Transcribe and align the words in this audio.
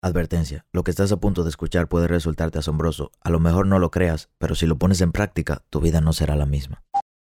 Advertencia, 0.00 0.64
lo 0.72 0.84
que 0.84 0.92
estás 0.92 1.10
a 1.10 1.16
punto 1.16 1.42
de 1.42 1.50
escuchar 1.50 1.88
puede 1.88 2.06
resultarte 2.06 2.60
asombroso. 2.60 3.10
A 3.20 3.30
lo 3.30 3.40
mejor 3.40 3.66
no 3.66 3.80
lo 3.80 3.90
creas, 3.90 4.28
pero 4.38 4.54
si 4.54 4.64
lo 4.64 4.78
pones 4.78 5.00
en 5.00 5.10
práctica, 5.10 5.64
tu 5.70 5.80
vida 5.80 6.00
no 6.00 6.12
será 6.12 6.36
la 6.36 6.46
misma. 6.46 6.84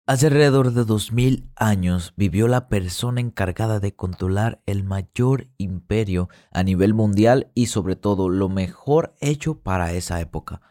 Hace 0.05 0.27
alrededor 0.27 0.71
de 0.71 0.83
2000 0.83 1.50
años 1.55 2.13
vivió 2.17 2.47
la 2.47 2.69
persona 2.69 3.19
encargada 3.19 3.79
de 3.79 3.95
controlar 3.95 4.61
el 4.67 4.83
mayor 4.83 5.47
imperio 5.58 6.29
a 6.51 6.61
nivel 6.61 6.93
mundial 6.93 7.50
y 7.55 7.67
sobre 7.67 7.95
todo 7.95 8.29
lo 8.29 8.47
mejor 8.47 9.16
hecho 9.21 9.59
para 9.62 9.93
esa 9.93 10.20
época, 10.20 10.62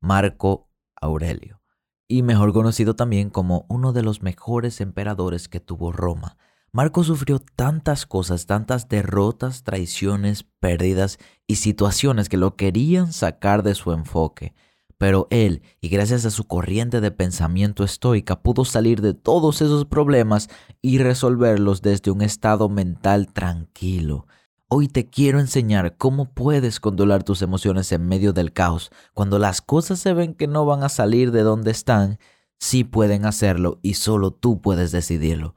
Marco 0.00 0.68
Aurelio, 1.00 1.62
y 2.06 2.22
mejor 2.22 2.52
conocido 2.52 2.94
también 2.94 3.28
como 3.28 3.64
uno 3.68 3.92
de 3.92 4.02
los 4.02 4.22
mejores 4.22 4.80
emperadores 4.80 5.48
que 5.48 5.58
tuvo 5.58 5.90
Roma. 5.90 6.36
Marco 6.72 7.02
sufrió 7.02 7.40
tantas 7.40 8.06
cosas, 8.06 8.46
tantas 8.46 8.88
derrotas, 8.88 9.64
traiciones, 9.64 10.44
pérdidas 10.60 11.18
y 11.48 11.56
situaciones 11.56 12.28
que 12.28 12.36
lo 12.36 12.54
querían 12.54 13.12
sacar 13.12 13.64
de 13.64 13.74
su 13.74 13.90
enfoque. 13.90 14.54
Pero 14.96 15.26
él, 15.30 15.62
y 15.80 15.88
gracias 15.88 16.26
a 16.26 16.30
su 16.30 16.44
corriente 16.44 17.00
de 17.00 17.10
pensamiento 17.10 17.82
estoica, 17.82 18.42
pudo 18.42 18.64
salir 18.64 19.00
de 19.00 19.14
todos 19.14 19.62
esos 19.62 19.84
problemas 19.84 20.48
y 20.80 20.98
resolverlos 20.98 21.82
desde 21.82 22.12
un 22.12 22.22
estado 22.22 22.68
mental 22.68 23.32
tranquilo. 23.32 24.28
Hoy 24.68 24.86
te 24.86 25.10
quiero 25.10 25.40
enseñar 25.40 25.96
cómo 25.96 26.26
puedes 26.32 26.78
controlar 26.78 27.24
tus 27.24 27.42
emociones 27.42 27.90
en 27.90 28.06
medio 28.06 28.32
del 28.32 28.52
caos. 28.52 28.92
Cuando 29.12 29.40
las 29.40 29.60
cosas 29.60 29.98
se 29.98 30.12
ven 30.12 30.34
que 30.34 30.46
no 30.46 30.64
van 30.66 30.84
a 30.84 30.88
salir 30.88 31.32
de 31.32 31.42
donde 31.42 31.72
están, 31.72 32.20
sí 32.60 32.84
pueden 32.84 33.24
hacerlo 33.24 33.80
y 33.82 33.94
solo 33.94 34.30
tú 34.30 34.60
puedes 34.60 34.92
decidirlo. 34.92 35.56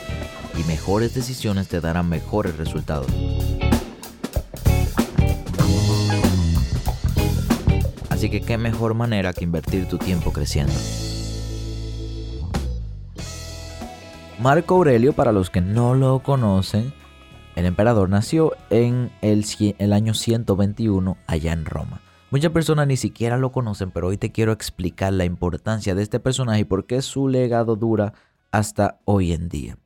y 0.57 0.63
mejores 0.63 1.13
decisiones 1.13 1.67
te 1.67 1.81
darán 1.81 2.09
mejores 2.09 2.57
resultados. 2.57 3.07
Así 8.09 8.29
que 8.29 8.41
qué 8.41 8.57
mejor 8.57 8.93
manera 8.93 9.33
que 9.33 9.43
invertir 9.43 9.87
tu 9.87 9.97
tiempo 9.97 10.31
creciendo. 10.31 10.73
Marco 14.39 14.75
Aurelio, 14.75 15.13
para 15.13 15.31
los 15.31 15.49
que 15.49 15.61
no 15.61 15.93
lo 15.93 16.19
conocen, 16.19 16.93
el 17.55 17.65
emperador 17.65 18.09
nació 18.09 18.53
en 18.69 19.11
el, 19.21 19.93
año 19.93 20.13
121 20.13 21.17
allá 21.27 21.53
en 21.53 21.65
Roma. 21.65 22.01
Muchas 22.31 22.51
personas 22.51 22.87
ni 22.87 22.97
siquiera 22.97 23.37
lo 23.37 23.51
conocen, 23.51 23.91
pero 23.91 24.07
hoy 24.07 24.17
te 24.17 24.31
quiero 24.31 24.51
explicar 24.51 25.13
la 25.13 25.25
importancia 25.25 25.95
de 25.95 26.01
este 26.01 26.19
personaje 26.19 26.61
y 26.61 26.63
por 26.63 26.85
qué 26.85 27.01
su 27.01 27.27
legado 27.27 27.75
dura 27.75 28.13
hasta 28.51 28.99
hoy 29.05 29.33
en 29.33 29.49
día. 29.49 29.77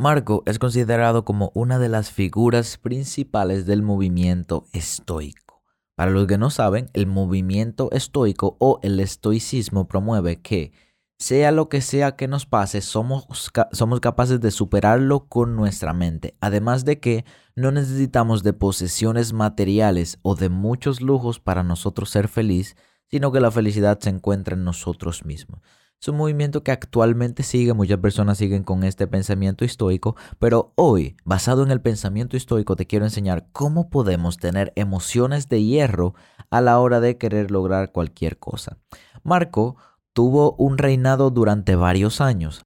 Marco 0.00 0.44
es 0.46 0.60
considerado 0.60 1.24
como 1.24 1.50
una 1.54 1.80
de 1.80 1.88
las 1.88 2.12
figuras 2.12 2.78
principales 2.78 3.66
del 3.66 3.82
movimiento 3.82 4.64
estoico. 4.72 5.64
Para 5.96 6.12
los 6.12 6.28
que 6.28 6.38
no 6.38 6.50
saben, 6.50 6.88
el 6.92 7.08
movimiento 7.08 7.90
estoico 7.90 8.56
o 8.60 8.78
el 8.84 9.00
estoicismo 9.00 9.88
promueve 9.88 10.40
que, 10.40 10.70
sea 11.18 11.50
lo 11.50 11.68
que 11.68 11.80
sea 11.80 12.14
que 12.14 12.28
nos 12.28 12.46
pase, 12.46 12.80
somos, 12.80 13.26
somos 13.72 13.98
capaces 13.98 14.40
de 14.40 14.52
superarlo 14.52 15.26
con 15.26 15.56
nuestra 15.56 15.92
mente. 15.92 16.36
Además 16.40 16.84
de 16.84 17.00
que 17.00 17.24
no 17.56 17.72
necesitamos 17.72 18.44
de 18.44 18.52
posesiones 18.52 19.32
materiales 19.32 20.20
o 20.22 20.36
de 20.36 20.48
muchos 20.48 21.00
lujos 21.00 21.40
para 21.40 21.64
nosotros 21.64 22.08
ser 22.08 22.28
feliz, 22.28 22.76
sino 23.10 23.32
que 23.32 23.40
la 23.40 23.50
felicidad 23.50 23.98
se 23.98 24.10
encuentra 24.10 24.54
en 24.54 24.62
nosotros 24.62 25.24
mismos. 25.24 25.60
Es 26.00 26.06
un 26.06 26.16
movimiento 26.16 26.62
que 26.62 26.70
actualmente 26.70 27.42
sigue, 27.42 27.74
muchas 27.74 27.98
personas 27.98 28.38
siguen 28.38 28.62
con 28.62 28.84
este 28.84 29.08
pensamiento 29.08 29.64
estoico, 29.64 30.14
pero 30.38 30.72
hoy, 30.76 31.16
basado 31.24 31.64
en 31.64 31.72
el 31.72 31.80
pensamiento 31.80 32.36
estoico, 32.36 32.76
te 32.76 32.86
quiero 32.86 33.04
enseñar 33.04 33.48
cómo 33.50 33.90
podemos 33.90 34.36
tener 34.36 34.72
emociones 34.76 35.48
de 35.48 35.64
hierro 35.64 36.14
a 36.50 36.60
la 36.60 36.78
hora 36.78 37.00
de 37.00 37.18
querer 37.18 37.50
lograr 37.50 37.90
cualquier 37.90 38.38
cosa. 38.38 38.78
Marco 39.24 39.76
tuvo 40.12 40.54
un 40.54 40.78
reinado 40.78 41.30
durante 41.30 41.74
varios 41.74 42.20
años. 42.20 42.62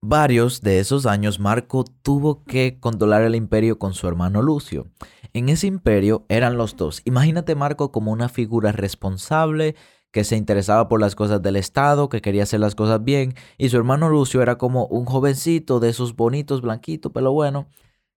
Varios 0.00 0.60
de 0.60 0.78
esos 0.78 1.06
años 1.06 1.40
Marco 1.40 1.82
tuvo 1.82 2.44
que 2.44 2.78
controlar 2.78 3.22
el 3.22 3.34
imperio 3.34 3.80
con 3.80 3.94
su 3.94 4.06
hermano 4.06 4.42
Lucio. 4.42 4.86
En 5.32 5.48
ese 5.48 5.66
imperio 5.66 6.24
eran 6.28 6.56
los 6.56 6.76
dos. 6.76 7.02
Imagínate 7.04 7.56
Marco 7.56 7.90
como 7.90 8.12
una 8.12 8.28
figura 8.28 8.70
responsable, 8.70 9.74
que 10.16 10.24
se 10.24 10.34
interesaba 10.34 10.88
por 10.88 10.98
las 10.98 11.14
cosas 11.14 11.42
del 11.42 11.56
Estado, 11.56 12.08
que 12.08 12.22
quería 12.22 12.44
hacer 12.44 12.58
las 12.58 12.74
cosas 12.74 13.04
bien, 13.04 13.34
y 13.58 13.68
su 13.68 13.76
hermano 13.76 14.08
Lucio 14.08 14.40
era 14.40 14.56
como 14.56 14.86
un 14.86 15.04
jovencito 15.04 15.78
de 15.78 15.90
esos 15.90 16.16
bonitos, 16.16 16.62
blanquitos, 16.62 17.12
pero 17.12 17.32
bueno, 17.32 17.68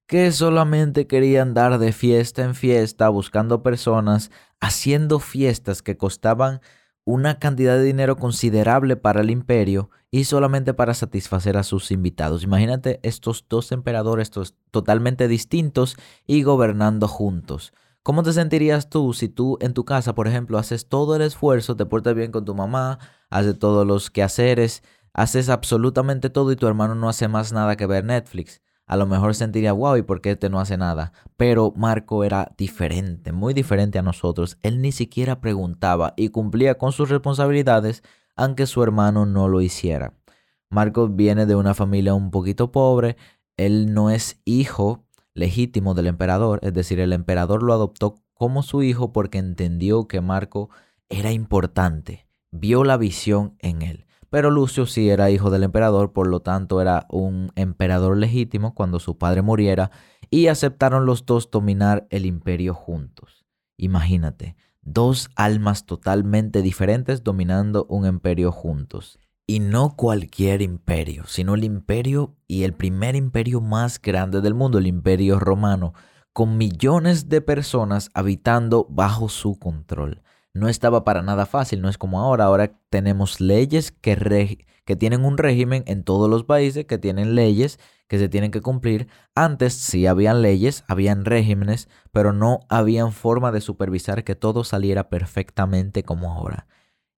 que 0.08 0.32
solamente 0.32 1.08
quería 1.08 1.42
andar 1.42 1.78
de 1.78 1.92
fiesta 1.92 2.46
en 2.46 2.56
fiesta, 2.56 3.10
buscando 3.10 3.64
personas, 3.64 4.32
haciendo 4.62 5.20
fiestas 5.20 5.82
que 5.82 5.98
costaban 5.98 6.62
una 7.04 7.38
cantidad 7.38 7.76
de 7.76 7.84
dinero 7.84 8.16
considerable 8.16 8.96
para 8.96 9.20
el 9.20 9.30
imperio 9.30 9.90
y 10.10 10.24
solamente 10.24 10.74
para 10.74 10.94
satisfacer 10.94 11.58
a 11.58 11.64
sus 11.64 11.92
invitados. 11.92 12.44
Imagínate 12.44 13.02
estos 13.04 13.46
dos 13.50 13.74
emperadores 13.74 14.32
totalmente 14.72 15.28
distintos 15.28 15.98
y 16.26 16.44
gobernando 16.44 17.10
juntos. 17.10 17.74
¿Cómo 18.10 18.24
te 18.24 18.34
sentirías 18.34 18.90
tú 18.90 19.14
si 19.14 19.30
tú 19.30 19.60
en 19.62 19.76
tu 19.76 19.86
casa, 19.86 20.16
por 20.16 20.28
ejemplo, 20.28 20.58
haces 20.58 20.90
todo 20.90 21.16
el 21.16 21.22
esfuerzo, 21.22 21.76
te 21.76 21.86
portas 21.86 22.16
bien 22.16 22.32
con 22.32 22.44
tu 22.44 22.56
mamá, 22.56 22.98
haces 23.30 23.60
todos 23.60 23.86
los 23.86 24.10
quehaceres, 24.10 24.82
haces 25.14 25.48
absolutamente 25.48 26.32
todo 26.32 26.52
y 26.52 26.56
tu 26.56 26.66
hermano 26.66 26.96
no 26.96 27.08
hace 27.08 27.28
más 27.28 27.54
nada 27.54 27.78
que 27.78 27.86
ver 27.86 28.04
Netflix? 28.04 28.64
A 28.88 28.98
lo 28.98 29.06
mejor 29.06 29.36
sentiría, 29.36 29.74
wow, 29.74 29.96
¿y 29.96 30.02
por 30.02 30.22
qué 30.22 30.32
este 30.32 30.50
no 30.50 30.60
hace 30.60 30.76
nada? 30.76 31.14
Pero 31.38 31.72
Marco 31.76 32.24
era 32.24 32.52
diferente, 32.58 33.32
muy 33.32 33.54
diferente 33.54 34.00
a 34.00 34.02
nosotros. 34.02 34.58
Él 34.64 34.82
ni 34.82 34.92
siquiera 34.92 35.40
preguntaba 35.40 36.16
y 36.18 36.30
cumplía 36.30 36.80
con 36.80 36.92
sus 36.92 37.10
responsabilidades 37.10 38.02
aunque 38.36 38.66
su 38.66 38.82
hermano 38.82 39.28
no 39.28 39.48
lo 39.48 39.62
hiciera. 39.62 40.16
Marco 40.72 41.10
viene 41.10 41.46
de 41.46 41.56
una 41.56 41.76
familia 41.76 42.16
un 42.16 42.32
poquito 42.32 42.72
pobre, 42.72 43.18
él 43.56 43.94
no 43.94 44.10
es 44.10 44.42
hijo 44.46 45.06
legítimo 45.34 45.94
del 45.94 46.08
emperador, 46.08 46.60
es 46.64 46.74
decir, 46.74 47.00
el 47.00 47.14
emperador 47.14 47.64
lo 47.64 47.74
adoptó 47.74 48.16
como 48.34 48.64
su 48.64 48.84
hijo 48.84 49.12
porque 49.12 49.38
entendió 49.38 50.08
que 50.08 50.22
Marco 50.22 50.70
era 51.10 51.32
importante, 51.32 52.28
vio 52.52 52.84
la 52.84 52.98
visión 52.98 53.56
en 53.60 53.82
él. 53.82 54.06
Pero 54.30 54.52
Lucio 54.52 54.86
sí 54.86 55.10
era 55.10 55.32
hijo 55.32 55.50
del 55.50 55.64
emperador, 55.64 56.14
por 56.14 56.28
lo 56.28 56.42
tanto 56.42 56.82
era 56.82 57.08
un 57.10 57.52
emperador 57.56 58.16
legítimo 58.16 58.76
cuando 58.76 59.00
su 59.00 59.18
padre 59.18 59.42
muriera 59.42 59.92
y 60.30 60.48
aceptaron 60.48 61.06
los 61.06 61.26
dos 61.26 61.50
dominar 61.50 62.06
el 62.12 62.26
imperio 62.26 62.76
juntos. 62.76 63.46
Imagínate, 63.76 64.56
dos 64.82 65.30
almas 65.36 65.86
totalmente 65.86 66.62
diferentes 66.62 67.24
dominando 67.24 67.86
un 67.90 68.06
imperio 68.06 68.52
juntos. 68.52 69.20
Y 69.50 69.62
no 69.62 69.96
cualquier 69.96 70.62
imperio, 70.62 71.24
sino 71.26 71.56
el 71.56 71.64
imperio 71.64 72.36
y 72.48 72.66
el 72.66 72.74
primer 72.74 73.16
imperio 73.16 73.62
más 73.62 74.00
grande 74.00 74.42
del 74.42 74.54
mundo, 74.54 74.78
el 74.78 74.86
imperio 74.86 75.40
romano, 75.40 75.96
con 76.34 76.56
millones 76.56 77.30
de 77.30 77.42
personas 77.42 78.12
habitando 78.14 78.86
bajo 78.92 79.28
su 79.28 79.58
control. 79.58 80.22
No 80.54 80.70
estaba 80.70 81.04
para 81.04 81.24
nada 81.24 81.48
fácil, 81.48 81.82
no 81.82 81.90
es 81.90 81.98
como 81.98 82.20
ahora. 82.20 82.44
Ahora 82.44 82.80
tenemos 82.92 83.42
leyes 83.42 83.92
que, 83.92 84.68
que 84.86 84.96
tienen 84.96 85.26
un 85.26 85.40
régimen 85.40 85.84
en 85.88 86.04
todos 86.04 86.30
los 86.30 86.44
países, 86.44 86.86
que 86.86 87.00
tienen 87.00 87.34
leyes 87.34 87.80
que 88.08 88.20
se 88.20 88.30
tienen 88.30 88.52
que 88.52 88.62
cumplir. 88.62 89.08
Antes 89.34 89.74
sí 89.74 90.06
habían 90.06 90.44
leyes, 90.44 90.84
habían 90.88 91.26
regímenes, 91.26 91.90
pero 92.12 92.34
no 92.34 92.60
habían 92.70 93.14
forma 93.14 93.52
de 93.52 93.62
supervisar 93.62 94.24
que 94.24 94.36
todo 94.36 94.64
saliera 94.64 95.10
perfectamente 95.10 96.04
como 96.04 96.34
ahora. 96.34 96.68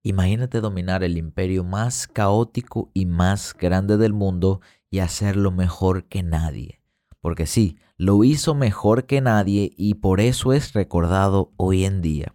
Imagínate 0.03 0.62
dominar 0.62 1.03
el 1.03 1.18
imperio 1.18 1.63
más 1.63 2.07
caótico 2.07 2.89
y 2.94 3.06
más 3.06 3.53
grande 3.53 3.98
del 3.98 4.13
mundo 4.13 4.62
y 4.89 5.00
hacerlo 5.00 5.51
mejor 5.51 6.06
que 6.06 6.24
nadie. 6.24 6.81
Porque 7.21 7.45
sí, 7.45 7.77
lo 7.98 8.24
hizo 8.24 8.56
mejor 8.56 9.06
que 9.06 9.21
nadie 9.21 9.71
y 9.77 9.95
por 9.95 10.19
eso 10.19 10.53
es 10.53 10.74
recordado 10.74 11.53
hoy 11.56 11.86
en 11.86 12.01
día. 12.01 12.33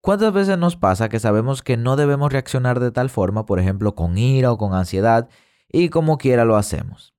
¿Cuántas 0.00 0.32
veces 0.32 0.58
nos 0.58 0.74
pasa 0.74 1.08
que 1.08 1.20
sabemos 1.20 1.62
que 1.62 1.76
no 1.76 1.94
debemos 1.94 2.32
reaccionar 2.32 2.80
de 2.80 2.90
tal 2.90 3.08
forma, 3.08 3.46
por 3.46 3.60
ejemplo, 3.60 3.94
con 3.94 4.18
ira 4.18 4.50
o 4.50 4.58
con 4.58 4.74
ansiedad, 4.74 5.28
y 5.70 5.90
como 5.90 6.18
quiera 6.18 6.44
lo 6.44 6.56
hacemos? 6.56 7.14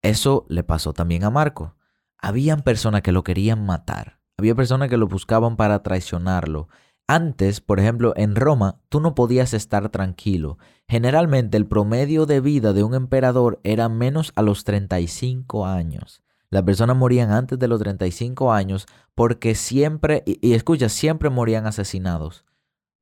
Eso 0.00 0.46
le 0.48 0.62
pasó 0.64 0.94
también 0.94 1.24
a 1.24 1.30
Marco. 1.30 1.76
Habían 2.16 2.62
personas 2.62 3.02
que 3.02 3.12
lo 3.12 3.22
querían 3.22 3.66
matar. 3.66 4.20
Había 4.38 4.54
personas 4.54 4.88
que 4.88 4.96
lo 4.96 5.06
buscaban 5.06 5.56
para 5.56 5.82
traicionarlo. 5.82 6.68
Antes, 7.06 7.60
por 7.60 7.80
ejemplo, 7.80 8.14
en 8.16 8.34
Roma, 8.34 8.80
tú 8.88 9.00
no 9.00 9.14
podías 9.14 9.52
estar 9.52 9.90
tranquilo. 9.90 10.58
Generalmente 10.88 11.58
el 11.58 11.66
promedio 11.66 12.24
de 12.24 12.40
vida 12.40 12.72
de 12.72 12.82
un 12.82 12.94
emperador 12.94 13.60
era 13.62 13.90
menos 13.90 14.32
a 14.36 14.42
los 14.42 14.64
35 14.64 15.66
años. 15.66 16.22
Las 16.48 16.62
personas 16.62 16.96
morían 16.96 17.30
antes 17.30 17.58
de 17.58 17.68
los 17.68 17.80
35 17.80 18.52
años 18.52 18.86
porque 19.14 19.54
siempre, 19.54 20.22
y, 20.24 20.54
escucha, 20.54 20.88
siempre 20.88 21.28
morían 21.28 21.66
asesinados. 21.66 22.44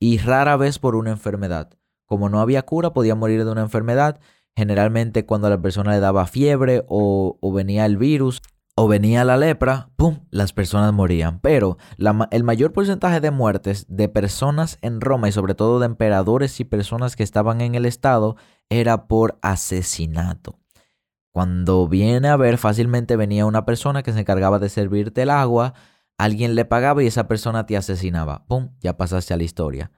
Y 0.01 0.19
rara 0.19 0.57
vez 0.57 0.79
por 0.81 0.97
una 0.97 1.11
enfermedad. 1.11 1.71
Como 2.07 2.29
no 2.29 2.41
había 2.41 2.63
cura, 2.63 2.93
podían 2.93 3.19
morir 3.19 3.45
de 3.45 3.53
una 3.53 3.61
enfermedad. 3.61 4.19
Generalmente 4.57 5.27
cuando 5.27 5.47
a 5.47 5.51
la 5.51 5.63
persona 5.63 5.93
le 5.93 6.01
daba 6.01 6.27
fiebre 6.27 6.85
o, 6.89 7.39
venía 7.55 7.87
el 7.87 7.99
virus 7.99 8.43
o 8.75 8.89
venía 8.89 9.25
la 9.25 9.37
lepra, 9.37 9.91
¡pum!, 9.97 10.21
las 10.31 10.53
personas 10.53 10.93
morían. 10.93 11.41
Pero 11.41 11.77
el 12.31 12.45
mayor 12.45 12.73
porcentaje 12.73 13.21
de 13.21 13.31
muertes 13.31 13.87
de 13.89 14.09
personas 14.09 14.79
en 14.81 15.01
Roma 15.01 15.29
y 15.29 15.33
sobre 15.33 15.55
todo 15.55 15.79
de 15.79 15.87
emperadores 15.87 16.59
y 16.61 16.65
personas 16.65 17.17
que 17.17 17.23
estaban 17.23 17.61
en 17.61 17.75
el 17.75 17.85
Estado 17.85 18.37
era 18.71 19.07
por 19.07 19.39
asesinato. 19.43 20.59
Cuando 21.33 21.89
viene 21.89 22.29
a 22.29 22.37
ver, 22.37 22.59
fácilmente 22.59 23.17
venía 23.17 23.47
una 23.47 23.65
persona 23.65 24.03
que 24.03 24.13
se 24.13 24.21
encargaba 24.21 24.59
de 24.59 24.69
servirte 24.69 25.23
el 25.23 25.31
agua, 25.31 25.75
alguien 26.19 26.55
le 26.55 26.65
pagaba 26.65 27.03
y 27.03 27.07
esa 27.07 27.29
persona 27.29 27.67
te 27.67 27.77
asesinaba. 27.77 28.47
¡Pum! 28.47 28.71
Ya 28.81 28.97
pasaste 28.97 29.35
a 29.35 29.37
la 29.37 29.43
historia. 29.43 29.91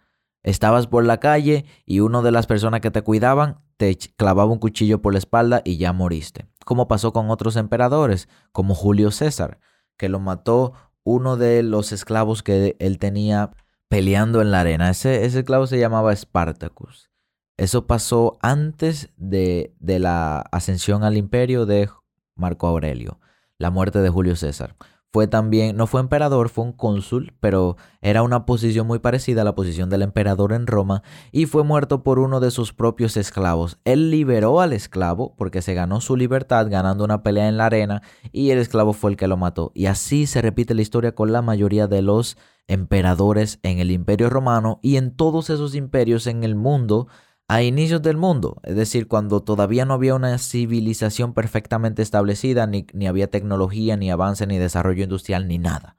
Estabas 0.42 0.86
por 0.86 1.04
la 1.04 1.18
calle 1.20 1.64
y 1.86 2.00
uno 2.00 2.22
de 2.22 2.30
las 2.30 2.46
personas 2.46 2.80
que 2.80 2.90
te 2.90 3.02
cuidaban 3.02 3.60
te 3.76 3.96
clavaba 4.16 4.52
un 4.52 4.58
cuchillo 4.58 5.02
por 5.02 5.12
la 5.12 5.18
espalda 5.18 5.62
y 5.64 5.78
ya 5.78 5.92
moriste. 5.92 6.46
Como 6.64 6.88
pasó 6.88 7.12
con 7.12 7.31
otros 7.31 7.56
emperadores, 7.56 8.28
como 8.52 8.75
Julio 8.75 9.11
César, 9.11 9.58
que 9.96 10.08
lo 10.08 10.20
mató 10.20 10.72
uno 11.02 11.37
de 11.37 11.62
los 11.62 11.93
esclavos 11.93 12.43
que 12.43 12.76
él 12.78 12.99
tenía 12.99 13.50
peleando 13.88 14.40
en 14.40 14.50
la 14.50 14.61
arena. 14.61 14.90
Ese, 14.90 15.25
esclavo 15.25 15.66
se 15.66 15.78
llamaba 15.78 16.14
Spartacus. 16.16 17.11
Eso 17.56 17.87
pasó 17.87 18.38
antes 18.40 19.11
de 19.16 19.72
la 19.78 20.40
ascensión 20.50 21.05
al 21.05 21.16
imperio 21.16 21.66
de 21.66 21.88
Marco 22.34 22.67
Aurelio, 22.67 23.20
la 23.58 23.70
muerte 23.70 24.00
de 24.00 24.08
Julio 24.08 24.34
César. 24.34 24.75
Fue 25.14 25.28
también, 25.28 25.76
no 25.76 25.87
fue 25.87 26.00
emperador, 26.00 26.49
fue 26.49 26.64
un 26.64 26.72
cónsul, 26.72 27.34
pero 27.38 27.76
era 28.00 28.25
una 28.25 28.46
posición 28.46 28.88
muy 28.88 28.99
parecida 28.99 29.43
a 29.43 29.44
la 29.44 29.55
posición 29.55 29.88
del 29.88 30.02
emperador 30.02 30.52
en 30.52 30.66
Roma 30.66 31.05
y 31.31 31.46
fue 31.46 31.62
muerto 31.62 32.02
por 32.02 32.19
uno 32.19 32.40
de 32.40 32.50
sus 32.50 32.72
propios 32.72 33.16
esclavos. 33.16 33.78
Él 33.84 34.11
liberó 34.11 34.61
al 34.61 34.72
esclavo 34.72 35.37
porque 35.37 35.62
se 35.62 35.72
ganó 35.72 36.00
su 36.00 36.16
libertad 36.16 36.66
ganando 36.69 37.05
una 37.05 37.22
pelea 37.22 37.49
en 37.49 37.58
la 37.58 37.66
arena 37.66 38.02
y 38.32 38.50
el 38.50 38.58
esclavo 38.58 38.93
fue 38.93 39.12
el 39.12 39.16
que 39.16 39.28
lo 39.28 39.37
mató. 39.37 39.70
Y 39.72 39.87
así 39.87 40.26
se 40.26 40.43
repite 40.43 40.75
la 40.75 40.82
historia 40.82 41.14
con 41.14 41.31
la 41.31 41.43
mayoría 41.43 41.87
de 41.87 42.02
los 42.02 42.37
emperadores 42.67 43.60
en 43.62 43.78
el 43.78 43.93
imperio 43.93 44.31
romano 44.31 44.81
y 44.82 44.96
en 44.96 45.12
todos 45.12 45.49
esos 45.49 45.76
imperios 45.76 46.26
en 46.26 46.43
el 46.43 46.56
mundo 46.56 47.06
a 47.49 47.62
inicios 47.62 48.00
del 48.02 48.17
mundo, 48.17 48.61
es 48.62 48.75
decir, 48.75 49.06
cuando 49.06 49.43
todavía 49.43 49.85
no 49.85 49.94
había 49.94 50.14
una 50.14 50.38
civilización 50.38 51.35
perfectamente 51.35 52.02
establecida, 52.02 52.67
ni, 52.67 52.87
ni, 52.94 53.06
había 53.06 53.31
tecnología, 53.31 53.96
ni 53.96 54.11
avance, 54.11 54.46
ni 54.46 54.58
desarrollo 54.58 55.05
industrial, 55.05 55.46
ni 55.46 55.58
nada. 55.58 55.96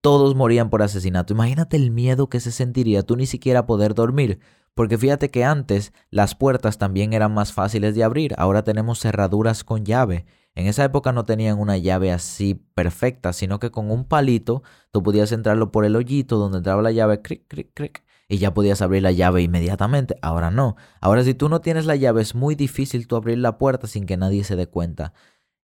Todos 0.00 0.36
morían 0.36 0.70
por 0.70 0.82
asesinato. 0.82 1.32
Imagínate 1.32 1.76
el 1.76 1.90
miedo 1.90 2.28
que 2.28 2.38
se 2.38 2.52
sentiría 2.52 3.02
tú 3.02 3.16
ni 3.16 3.26
siquiera 3.26 3.66
poder 3.66 3.94
dormir, 3.94 4.38
porque 4.74 4.96
fíjate 4.96 5.30
que 5.30 5.44
antes 5.44 5.92
las 6.10 6.36
puertas 6.36 6.78
también 6.78 7.12
eran 7.12 7.34
más 7.34 7.52
fáciles 7.52 7.96
de 7.96 8.04
abrir, 8.04 8.34
ahora 8.38 8.62
tenemos 8.62 9.00
cerraduras 9.00 9.64
con 9.64 9.84
llave. 9.84 10.26
En 10.54 10.66
esa 10.68 10.84
época 10.84 11.12
no 11.12 11.24
tenían 11.24 11.58
una 11.58 11.76
llave 11.78 12.12
así 12.12 12.54
perfecta, 12.74 13.32
sino 13.32 13.58
que 13.58 13.72
con 13.72 13.90
un 13.90 14.04
palito 14.04 14.62
tú 14.92 15.02
podías 15.02 15.32
entrarlo 15.32 15.72
por 15.72 15.84
el 15.84 15.96
hoyito 15.96 16.36
donde 16.36 16.58
entraba 16.58 16.82
la 16.82 16.92
llave, 16.92 17.22
cric, 17.22 17.46
cric, 17.48 17.72
cric, 17.74 18.04
y 18.28 18.38
ya 18.38 18.52
podías 18.52 18.82
abrir 18.82 19.02
la 19.02 19.12
llave 19.12 19.42
inmediatamente. 19.42 20.16
Ahora 20.22 20.50
no. 20.50 20.76
Ahora 21.00 21.24
si 21.24 21.34
tú 21.34 21.48
no 21.48 21.60
tienes 21.60 21.86
la 21.86 21.96
llave 21.96 22.22
es 22.22 22.34
muy 22.34 22.54
difícil 22.54 23.06
tú 23.08 23.16
abrir 23.16 23.38
la 23.38 23.58
puerta 23.58 23.86
sin 23.86 24.04
que 24.04 24.16
nadie 24.16 24.44
se 24.44 24.56
dé 24.56 24.66
cuenta. 24.66 25.14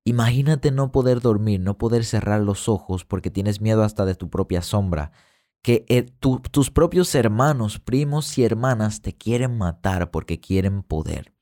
Imagínate 0.04 0.70
no 0.70 0.90
poder 0.90 1.20
dormir, 1.20 1.60
no 1.60 1.78
poder 1.78 2.04
cerrar 2.04 2.40
los 2.40 2.68
ojos 2.68 3.04
porque 3.04 3.30
tienes 3.30 3.60
miedo 3.60 3.82
hasta 3.82 4.04
de 4.04 4.14
tu 4.14 4.30
propia 4.30 4.62
sombra. 4.62 5.12
Que 5.62 5.86
eh, 5.88 6.02
tus 6.02 6.70
propios 6.70 7.14
hermanos, 7.14 7.78
primos 7.78 8.36
y 8.36 8.44
hermanas 8.44 9.00
te 9.00 9.14
quieren 9.14 9.56
matar 9.56 10.10
porque 10.10 10.40
quieren 10.40 10.82
poder. 10.82 11.32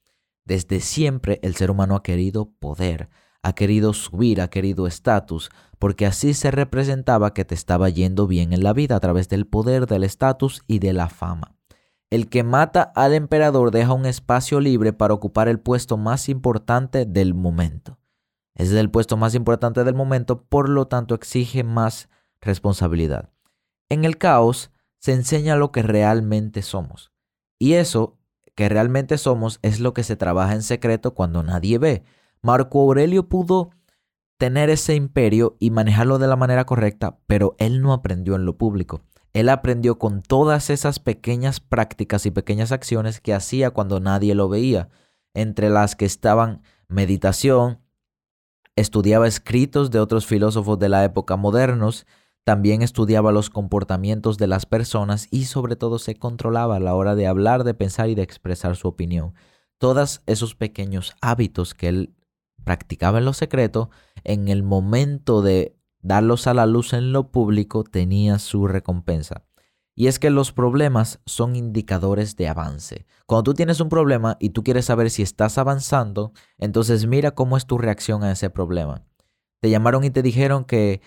Desde 0.45 0.81
siempre 0.81 1.41
el 1.43 1.57
ser 1.57 1.71
humano 1.71 1.97
ha 1.97 2.03
querido 2.03 2.53
poder 2.61 3.09
ha 3.43 3.55
querido 3.55 3.93
subir, 3.93 4.41
ha 4.41 4.49
querido 4.49 4.87
estatus, 4.87 5.51
porque 5.83 6.07
así 6.07 6.33
se 6.33 6.53
representaba 6.53 7.35
que 7.35 7.45
te 7.45 7.57
estaba 7.57 7.89
yendo 7.89 8.29
bien 8.29 8.53
en 8.53 8.63
la 8.63 8.73
vida 8.73 8.95
a 8.95 9.01
través 9.01 9.29
del 9.29 9.49
poder, 9.49 9.87
del 9.87 10.05
estatus 10.05 10.63
y 10.69 10.79
de 10.79 10.93
la 10.93 11.09
fama. 11.09 11.57
El 12.09 12.29
que 12.29 12.45
mata 12.45 12.93
al 12.95 13.15
emperador 13.15 13.73
deja 13.73 13.93
un 13.93 14.07
espacio 14.07 14.61
libre 14.61 14.93
para 14.93 15.13
ocupar 15.13 15.49
el 15.49 15.59
puesto 15.59 15.97
más 15.97 16.29
importante 16.29 17.05
del 17.05 17.35
momento. 17.35 17.99
Es 18.55 18.71
el 18.71 18.93
puesto 18.93 19.17
más 19.17 19.35
importante 19.35 19.83
del 19.83 19.97
momento, 19.97 20.45
por 20.45 20.69
lo 20.69 20.87
tanto 20.87 21.17
exige 21.17 21.65
más 21.65 22.09
responsabilidad. 22.41 23.31
En 23.89 24.05
el 24.05 24.19
caos 24.19 24.71
se 25.01 25.15
enseña 25.15 25.57
lo 25.57 25.73
que 25.73 25.83
realmente 25.83 26.63
somos. 26.63 27.11
Y 27.59 27.73
eso 27.73 28.21
que 28.55 28.69
realmente 28.69 29.19
somos 29.19 29.59
es 29.63 29.81
lo 29.81 29.95
que 29.95 30.05
se 30.05 30.15
trabaja 30.15 30.55
en 30.55 30.63
secreto 30.63 31.15
cuando 31.15 31.43
nadie 31.43 31.79
ve. 31.79 32.05
Marco 32.41 32.83
Aurelio 32.83 33.29
pudo 33.29 33.71
tener 34.43 34.71
ese 34.71 34.97
imperio 34.97 35.57
y 35.61 35.71
manejarlo 35.71 36.19
de 36.19 36.27
la 36.27 36.35
manera 36.35 36.65
correcta, 36.65 37.17
pero 37.29 37.55
él 37.61 37.81
no 37.81 37.93
aprendió 37.93 38.35
en 38.35 38.45
lo 38.45 38.59
público. 38.59 39.03
Él 39.33 39.49
aprendió 39.49 40.01
con 40.01 40.21
todas 40.21 40.69
esas 40.69 40.99
pequeñas 40.99 41.61
prácticas 41.61 42.27
y 42.27 42.33
pequeñas 42.33 42.73
acciones 42.73 43.21
que 43.21 43.35
hacía 43.35 43.71
cuando 43.71 44.01
nadie 44.01 44.35
lo 44.35 44.49
veía, 44.49 44.89
entre 45.33 45.71
las 45.71 45.95
que 45.95 46.07
estaban 46.07 46.61
meditación, 46.89 47.79
estudiaba 48.75 49.29
escritos 49.29 49.93
de 49.93 50.01
otros 50.01 50.27
filósofos 50.27 50.77
de 50.81 50.89
la 50.89 51.05
época 51.05 51.37
modernos, 51.37 52.05
también 52.43 52.83
estudiaba 52.83 53.31
los 53.31 53.49
comportamientos 53.49 54.39
de 54.39 54.49
las 54.49 54.67
personas 54.67 55.29
y 55.31 55.45
sobre 55.45 55.77
todo 55.77 56.01
se 56.01 56.17
controlaba 56.17 56.75
a 56.75 56.81
la 56.81 56.97
hora 56.97 57.15
de 57.15 57.29
hablar, 57.29 57.63
de 57.63 57.75
pensar 57.75 58.09
y 58.09 58.17
de 58.17 58.23
expresar 58.23 58.75
su 58.75 58.89
opinión. 58.89 59.35
Todos 59.79 60.21
esos 60.27 60.57
pequeños 60.57 61.15
hábitos 61.21 61.75
que 61.75 61.87
él 61.87 62.15
practicaba 62.65 63.19
en 63.19 63.25
lo 63.25 63.33
secreto, 63.33 63.91
en 64.25 64.49
el 64.49 64.63
momento 64.63 65.43
de 65.43 65.77
darlos 66.01 66.47
a 66.47 66.55
la 66.55 66.67
luz 66.67 66.93
en 66.93 67.13
lo 67.13 67.31
público 67.31 67.85
tenía 67.85 68.39
su 68.39 68.67
recompensa. 68.67 69.45
Y 69.95 70.07
es 70.07 70.19
que 70.19 70.31
los 70.31 70.53
problemas 70.53 71.21
son 71.27 71.55
indicadores 71.55 72.37
de 72.37 72.49
avance. 72.49 73.07
Cuando 73.27 73.45
tú 73.45 73.55
tienes 73.55 73.81
un 73.81 73.89
problema 73.89 74.37
y 74.41 74.51
tú 74.51 74.65
quieres 74.65 74.87
saber 74.87 75.11
si 75.11 75.23
estás 75.23 75.59
avanzando, 75.59 76.33
entonces 76.59 77.07
mira 77.07 77.33
cómo 77.33 77.57
es 77.57 77.67
tu 77.67 77.77
reacción 77.77 78.25
a 78.25 78.33
ese 78.33 78.49
problema. 78.49 79.05
Te 79.61 79.71
llamaron 79.71 80.03
y 80.05 80.11
te 80.11 80.23
dijeron 80.23 80.65
que 80.65 81.03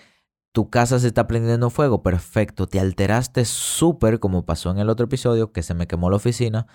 tu 0.52 0.70
casa 0.70 0.98
se 0.98 1.08
está 1.08 1.26
prendiendo 1.26 1.68
fuego, 1.68 2.02
perfecto, 2.02 2.66
te 2.66 2.80
alteraste 2.80 3.44
súper, 3.44 4.20
como 4.20 4.46
pasó 4.46 4.70
en 4.70 4.78
el 4.78 4.88
otro 4.88 5.04
episodio, 5.04 5.52
que 5.52 5.62
se 5.62 5.74
me 5.74 5.86
quemó 5.86 6.08
la 6.08 6.16
oficina, 6.16 6.66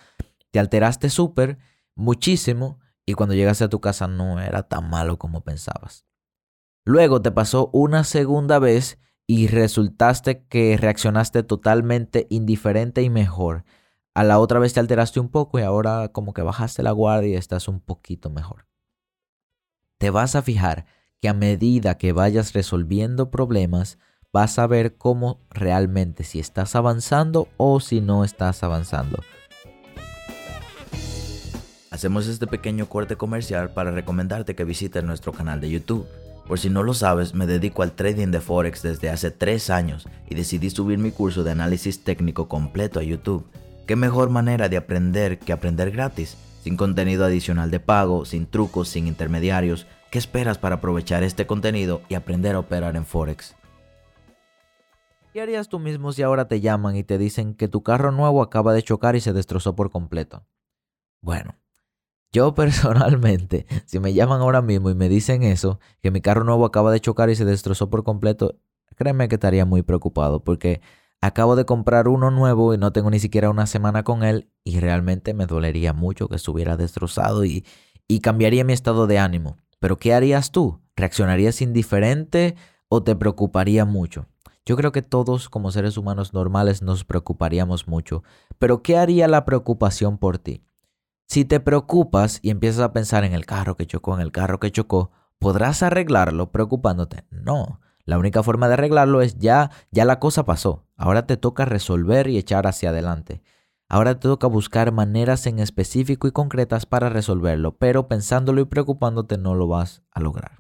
te 0.51 0.60
alteraste 0.60 1.10
súper, 1.10 1.57
muchísimo, 1.95 2.79
y 3.07 3.13
cuando 3.13 3.33
llegaste 3.33 3.63
a 3.63 3.69
tu 3.69 3.81
casa 3.81 4.05
no 4.05 4.39
era 4.39 4.63
tan 4.63 4.89
malo 4.89 5.17
como 5.17 5.41
pensabas. 5.41 6.05
Luego 6.83 7.21
te 7.21 7.31
pasó 7.31 7.69
una 7.73 8.03
segunda 8.03 8.57
vez 8.57 8.97
y 9.27 9.47
resultaste 9.47 10.43
que 10.45 10.77
reaccionaste 10.77 11.43
totalmente 11.43 12.25
indiferente 12.29 13.03
y 13.03 13.09
mejor. 13.09 13.65
A 14.15 14.23
la 14.23 14.39
otra 14.39 14.59
vez 14.59 14.73
te 14.73 14.79
alteraste 14.79 15.19
un 15.19 15.29
poco 15.29 15.59
y 15.59 15.61
ahora 15.61 16.09
como 16.09 16.33
que 16.33 16.41
bajaste 16.41 16.81
la 16.83 16.91
guardia 16.91 17.29
y 17.29 17.35
estás 17.35 17.67
un 17.67 17.79
poquito 17.79 18.29
mejor. 18.29 18.65
Te 20.00 20.09
vas 20.09 20.35
a 20.35 20.41
fijar 20.41 20.85
que 21.21 21.29
a 21.29 21.33
medida 21.33 22.00
que 22.00 22.13
vayas 22.13 22.53
resolviendo 22.53 23.29
problemas, 23.29 24.00
vas 24.33 24.57
a 24.57 24.65
ver 24.65 24.97
cómo 24.97 25.39
realmente 25.51 26.23
si 26.23 26.39
estás 26.39 26.75
avanzando 26.75 27.47
o 27.57 27.79
si 27.79 28.01
no 28.01 28.23
estás 28.23 28.63
avanzando. 28.63 29.19
Hacemos 31.91 32.27
este 32.27 32.47
pequeño 32.47 32.88
corte 32.88 33.17
comercial 33.17 33.69
para 33.69 33.91
recomendarte 33.91 34.55
que 34.55 34.63
visites 34.63 35.03
nuestro 35.03 35.31
canal 35.31 35.61
de 35.61 35.69
YouTube. 35.69 36.07
Por 36.48 36.60
si 36.60 36.69
no 36.69 36.83
lo 36.83 36.93
sabes, 36.93 37.33
me 37.33 37.48
dedico 37.48 37.81
al 37.81 37.93
trading 37.93 38.27
de 38.27 38.41
Forex 38.41 38.81
desde 38.81 39.10
hace 39.10 39.31
3 39.31 39.69
años 39.69 40.07
y 40.29 40.36
decidí 40.36 40.69
subir 40.69 40.98
mi 41.00 41.12
curso 41.12 41.43
de 41.43 41.51
análisis 41.51 42.03
técnico 42.03 42.48
completo 42.48 43.00
a 43.00 43.03
YouTube. 43.03 43.45
¿Qué 43.88 43.95
mejor 43.95 44.29
manera 44.29 44.67
de 44.67 44.77
aprender 44.77 45.39
que 45.39 45.53
aprender 45.53 45.91
gratis? 45.91 46.38
Sin 46.62 46.77
contenido 46.77 47.25
adicional 47.25 47.71
de 47.71 47.79
pago, 47.79 48.25
sin 48.25 48.45
trucos, 48.45 48.89
sin 48.89 49.07
intermediarios. 49.07 49.88
¿Qué 50.12 50.19
esperas 50.19 50.57
para 50.57 50.75
aprovechar 50.75 51.24
este 51.24 51.48
contenido 51.48 52.01
y 52.10 52.15
aprender 52.15 52.55
a 52.55 52.60
operar 52.60 52.95
en 52.95 53.05
Forex? 53.05 53.55
¿Qué 55.33 55.41
harías 55.41 55.69
tú 55.69 55.79
mismo 55.79 56.12
si 56.12 56.21
ahora 56.24 56.50
te 56.50 56.60
llaman 56.60 56.98
y 56.98 57.05
te 57.05 57.17
dicen 57.17 57.55
que 57.55 57.69
tu 57.69 57.81
carro 57.83 58.12
nuevo 58.12 58.41
acaba 58.41 58.74
de 58.74 58.83
chocar 58.83 59.15
y 59.15 59.21
se 59.21 59.31
destrozó 59.31 59.75
por 59.75 59.89
completo? 59.89 60.45
Bueno, 61.21 61.55
yo 62.31 62.53
personalmente, 62.55 63.65
si 63.85 64.00
me 64.00 64.13
llaman 64.13 64.41
ahora 64.41 64.61
mismo 64.61 64.89
y 64.89 64.95
me 64.95 65.09
dicen 65.09 65.43
eso, 65.43 65.79
que 66.01 66.11
mi 66.11 66.21
carro 66.21 66.43
nuevo 66.43 66.65
acaba 66.65 66.91
de 66.91 67.00
chocar 67.00 67.29
y 67.29 67.35
se 67.35 67.45
destrozó 67.45 67.89
por 67.89 68.03
completo, 68.03 68.59
créeme 68.95 69.27
que 69.27 69.35
estaría 69.35 69.65
muy 69.65 69.81
preocupado 69.81 70.43
porque 70.43 70.81
acabo 71.21 71.55
de 71.55 71.65
comprar 71.65 72.07
uno 72.07 72.31
nuevo 72.31 72.73
y 72.73 72.77
no 72.77 72.91
tengo 72.91 73.09
ni 73.11 73.19
siquiera 73.19 73.50
una 73.50 73.67
semana 73.67 74.03
con 74.03 74.23
él 74.23 74.50
y 74.63 74.79
realmente 74.79 75.33
me 75.33 75.45
dolería 75.45 75.93
mucho 75.93 76.27
que 76.27 76.35
estuviera 76.35 76.77
destrozado 76.77 77.45
y, 77.45 77.65
cambiaría 78.21 78.65
mi 78.65 78.73
estado 78.73 79.07
de 79.07 79.19
ánimo. 79.19 79.55
Pero 79.79 79.97
¿qué 79.97 80.13
harías 80.13 80.51
tú? 80.51 80.81
¿Reaccionarías 80.97 81.61
indiferente 81.61 82.55
o 82.89 83.03
te 83.03 83.15
preocuparía 83.15 83.85
mucho? 83.85 84.25
Yo 84.65 84.75
creo 84.75 84.91
que 84.91 85.01
todos 85.01 85.47
como 85.47 85.71
seres 85.71 85.97
humanos 85.97 86.33
normales 86.33 86.81
nos 86.81 87.05
preocuparíamos 87.05 87.88
mucho, 87.88 88.23
pero 88.59 88.83
¿qué 88.83 88.97
haría 88.97 89.29
la 89.29 89.45
preocupación 89.45 90.17
por 90.17 90.38
ti? 90.38 90.61
Si 91.31 91.45
te 91.45 91.61
preocupas 91.61 92.39
y 92.41 92.50
empiezas 92.50 92.81
a 92.81 92.91
pensar 92.91 93.23
en 93.23 93.31
el 93.31 93.45
carro 93.45 93.77
que 93.77 93.88
chocó, 93.88 94.15
en 94.15 94.19
el 94.19 94.33
carro 94.33 94.59
que 94.59 94.69
chocó, 94.69 95.11
¿podrás 95.39 95.81
arreglarlo 95.81 96.51
preocupándote? 96.51 97.23
No. 97.29 97.79
La 98.03 98.17
única 98.17 98.43
forma 98.43 98.67
de 98.67 98.73
arreglarlo 98.73 99.21
es 99.21 99.38
ya, 99.38 99.71
ya 99.91 100.03
la 100.03 100.19
cosa 100.19 100.43
pasó. 100.43 100.83
Ahora 100.97 101.27
te 101.27 101.38
toca 101.38 101.63
resolver 101.63 102.27
y 102.27 102.38
echar 102.38 102.67
hacia 102.67 102.89
adelante. 102.89 103.43
Ahora 103.88 104.15
te 104.15 104.27
toca 104.27 104.47
buscar 104.47 104.91
maneras 104.91 105.47
en 105.47 105.59
específico 105.59 106.27
y 106.27 106.33
concretas 106.33 106.85
para 106.85 107.07
resolverlo, 107.07 107.77
pero 107.77 108.09
pensándolo 108.09 108.59
y 108.59 108.65
preocupándote 108.65 109.38
no 109.38 109.55
lo 109.55 109.69
vas 109.69 110.01
a 110.11 110.19
lograr. 110.19 110.59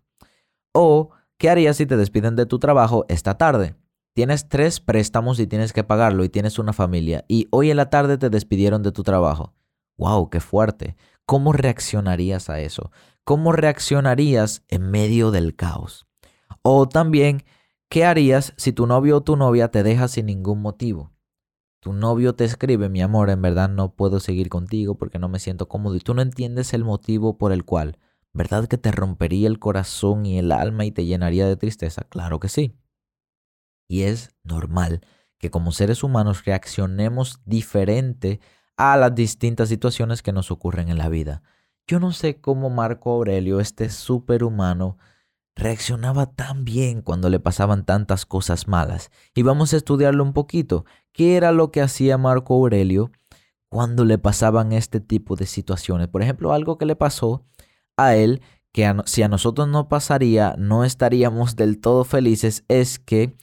O, 0.71 1.09
¿qué 1.37 1.49
harías 1.49 1.75
si 1.75 1.85
te 1.85 1.97
despiden 1.97 2.37
de 2.37 2.45
tu 2.45 2.59
trabajo 2.59 3.03
esta 3.09 3.37
tarde? 3.37 3.75
Tienes 4.13 4.47
tres 4.47 4.79
préstamos 4.79 5.37
y 5.41 5.47
tienes 5.47 5.73
que 5.73 5.83
pagarlo 5.83 6.23
y 6.23 6.29
tienes 6.29 6.59
una 6.59 6.71
familia 6.71 7.25
y 7.27 7.49
hoy 7.51 7.71
en 7.71 7.75
la 7.75 7.89
tarde 7.89 8.17
te 8.17 8.29
despidieron 8.29 8.83
de 8.83 8.93
tu 8.93 9.03
trabajo. 9.03 9.53
¡Wow! 10.01 10.31
¡Qué 10.31 10.39
fuerte! 10.39 10.95
¿Cómo 11.27 11.53
reaccionarías 11.53 12.49
a 12.49 12.59
eso? 12.59 12.91
¿Cómo 13.23 13.51
reaccionarías 13.51 14.63
en 14.67 14.89
medio 14.89 15.29
del 15.29 15.55
caos? 15.55 16.07
O 16.63 16.89
también, 16.89 17.43
¿qué 17.87 18.03
harías 18.03 18.55
si 18.57 18.73
tu 18.73 18.87
novio 18.87 19.17
o 19.17 19.21
tu 19.21 19.35
novia 19.35 19.67
te 19.67 19.83
deja 19.83 20.07
sin 20.07 20.25
ningún 20.25 20.59
motivo? 20.59 21.11
Tu 21.81 21.93
novio 21.93 22.33
te 22.33 22.45
escribe, 22.45 22.89
mi 22.89 23.03
amor, 23.03 23.29
en 23.29 23.43
verdad 23.43 23.69
no 23.69 23.93
puedo 23.93 24.19
seguir 24.19 24.49
contigo 24.49 24.97
porque 24.97 25.19
no 25.19 25.29
me 25.29 25.37
siento 25.37 25.67
cómodo 25.67 25.95
y 25.95 25.99
tú 25.99 26.15
no 26.15 26.23
entiendes 26.23 26.73
el 26.73 26.83
motivo 26.83 27.37
por 27.37 27.51
el 27.51 27.63
cual. 27.63 27.99
¿Verdad 28.33 28.67
que 28.67 28.79
te 28.79 28.91
rompería 28.91 29.47
el 29.47 29.59
corazón 29.59 30.25
y 30.25 30.39
el 30.39 30.51
alma 30.51 30.83
y 30.85 30.91
te 30.91 31.05
llenaría 31.05 31.45
de 31.45 31.57
tristeza? 31.57 32.05
Claro 32.09 32.39
que 32.39 32.49
sí. 32.49 32.75
Y 33.87 34.01
es 34.01 34.33
normal 34.43 35.01
que 35.37 35.51
como 35.51 35.71
seres 35.71 36.01
humanos 36.01 36.43
reaccionemos 36.43 37.39
diferente 37.45 38.39
a 38.81 38.97
las 38.97 39.13
distintas 39.13 39.69
situaciones 39.69 40.23
que 40.23 40.33
nos 40.33 40.49
ocurren 40.49 40.89
en 40.89 40.97
la 40.97 41.07
vida. 41.07 41.43
Yo 41.85 41.99
no 41.99 42.11
sé 42.11 42.41
cómo 42.41 42.71
Marco 42.71 43.11
Aurelio, 43.11 43.59
este 43.59 43.89
superhumano, 43.89 44.97
reaccionaba 45.55 46.25
tan 46.25 46.65
bien 46.65 47.01
cuando 47.01 47.29
le 47.29 47.39
pasaban 47.39 47.85
tantas 47.85 48.25
cosas 48.25 48.67
malas. 48.67 49.11
Y 49.35 49.43
vamos 49.43 49.73
a 49.73 49.77
estudiarlo 49.77 50.23
un 50.23 50.33
poquito. 50.33 50.85
¿Qué 51.11 51.37
era 51.37 51.51
lo 51.51 51.71
que 51.71 51.81
hacía 51.81 52.17
Marco 52.17 52.55
Aurelio 52.55 53.11
cuando 53.69 54.03
le 54.03 54.17
pasaban 54.17 54.71
este 54.71 54.99
tipo 54.99 55.35
de 55.35 55.45
situaciones? 55.45 56.07
Por 56.07 56.23
ejemplo, 56.23 56.51
algo 56.51 56.79
que 56.79 56.87
le 56.87 56.95
pasó 56.95 57.45
a 57.97 58.15
él, 58.15 58.41
que 58.71 58.91
si 59.05 59.21
a 59.21 59.27
nosotros 59.27 59.67
no 59.67 59.89
pasaría, 59.89 60.55
no 60.57 60.85
estaríamos 60.85 61.55
del 61.55 61.79
todo 61.79 62.03
felices, 62.03 62.63
es 62.67 62.97
que 62.97 63.35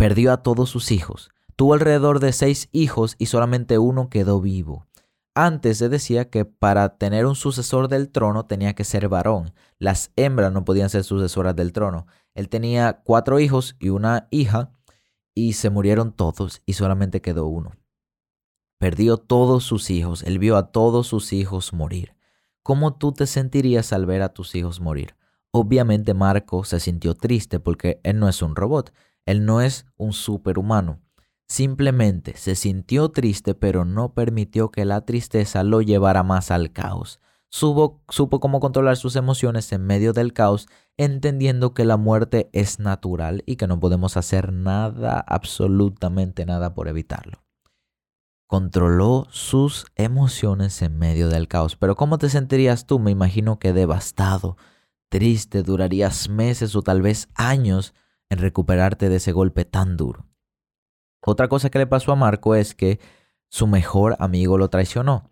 Perdió 0.00 0.32
a 0.32 0.38
todos 0.38 0.70
sus 0.70 0.92
hijos. 0.92 1.28
Tuvo 1.60 1.74
alrededor 1.74 2.20
de 2.20 2.32
seis 2.32 2.70
hijos 2.72 3.16
y 3.18 3.26
solamente 3.26 3.76
uno 3.76 4.08
quedó 4.08 4.40
vivo. 4.40 4.86
Antes 5.34 5.76
se 5.76 5.90
decía 5.90 6.30
que 6.30 6.46
para 6.46 6.96
tener 6.96 7.26
un 7.26 7.34
sucesor 7.34 7.88
del 7.88 8.08
trono 8.08 8.46
tenía 8.46 8.72
que 8.72 8.82
ser 8.82 9.10
varón. 9.10 9.52
Las 9.78 10.10
hembras 10.16 10.54
no 10.54 10.64
podían 10.64 10.88
ser 10.88 11.04
sucesoras 11.04 11.54
del 11.54 11.74
trono. 11.74 12.06
Él 12.32 12.48
tenía 12.48 13.02
cuatro 13.04 13.40
hijos 13.40 13.76
y 13.78 13.90
una 13.90 14.26
hija 14.30 14.72
y 15.34 15.52
se 15.52 15.68
murieron 15.68 16.12
todos 16.12 16.62
y 16.64 16.72
solamente 16.72 17.20
quedó 17.20 17.44
uno. 17.44 17.72
Perdió 18.78 19.18
todos 19.18 19.62
sus 19.62 19.90
hijos. 19.90 20.22
Él 20.22 20.38
vio 20.38 20.56
a 20.56 20.72
todos 20.72 21.08
sus 21.08 21.34
hijos 21.34 21.74
morir. 21.74 22.16
¿Cómo 22.62 22.94
tú 22.94 23.12
te 23.12 23.26
sentirías 23.26 23.92
al 23.92 24.06
ver 24.06 24.22
a 24.22 24.32
tus 24.32 24.54
hijos 24.54 24.80
morir? 24.80 25.14
Obviamente 25.50 26.14
Marco 26.14 26.64
se 26.64 26.80
sintió 26.80 27.12
triste 27.12 27.60
porque 27.60 28.00
él 28.02 28.18
no 28.18 28.30
es 28.30 28.40
un 28.40 28.56
robot. 28.56 28.94
Él 29.26 29.44
no 29.44 29.60
es 29.60 29.84
un 29.98 30.14
superhumano. 30.14 31.02
Simplemente 31.50 32.36
se 32.36 32.54
sintió 32.54 33.08
triste, 33.08 33.56
pero 33.56 33.84
no 33.84 34.14
permitió 34.14 34.70
que 34.70 34.84
la 34.84 35.00
tristeza 35.00 35.64
lo 35.64 35.82
llevara 35.82 36.22
más 36.22 36.52
al 36.52 36.70
caos. 36.70 37.18
Supo, 37.48 38.00
cómo 38.06 38.60
controlar 38.60 38.96
sus 38.96 39.16
emociones 39.16 39.72
en 39.72 39.84
medio 39.84 40.12
del 40.12 40.32
caos, 40.32 40.68
entendiendo 40.96 41.74
que 41.74 41.84
la 41.84 41.96
muerte 41.96 42.50
es 42.52 42.78
natural 42.78 43.42
y 43.46 43.56
que 43.56 43.66
no 43.66 43.80
podemos 43.80 44.16
hacer 44.16 44.52
nada, 44.52 45.18
absolutamente 45.26 46.46
nada 46.46 46.72
por 46.72 46.86
evitarlo. 46.86 47.42
Controló 48.46 49.26
sus 49.30 49.86
emociones 49.96 50.80
en 50.82 51.00
medio 51.00 51.28
del 51.30 51.48
caos. 51.48 51.74
Pero 51.74 51.96
¿cómo 51.96 52.18
te 52.18 52.28
sentirías 52.28 52.86
tú? 52.86 53.00
Me 53.00 53.10
imagino 53.10 53.58
que 53.58 53.72
devastado, 53.72 54.56
triste, 55.08 55.64
durarías 55.64 56.28
meses 56.28 56.76
o 56.76 56.82
tal 56.82 57.02
vez 57.02 57.28
años 57.34 57.92
en 58.28 58.38
recuperarte 58.38 59.08
de 59.08 59.16
ese 59.16 59.32
golpe 59.32 59.64
tan 59.64 59.96
duro. 59.96 60.29
Otra 61.22 61.48
cosa 61.48 61.70
que 61.70 61.78
le 61.78 61.86
pasó 61.86 62.12
a 62.12 62.16
Marco 62.16 62.54
es 62.54 62.74
que 62.74 63.00
su 63.48 63.66
mejor 63.66 64.16
amigo 64.18 64.58
lo 64.58 64.68
traicionó. 64.70 65.30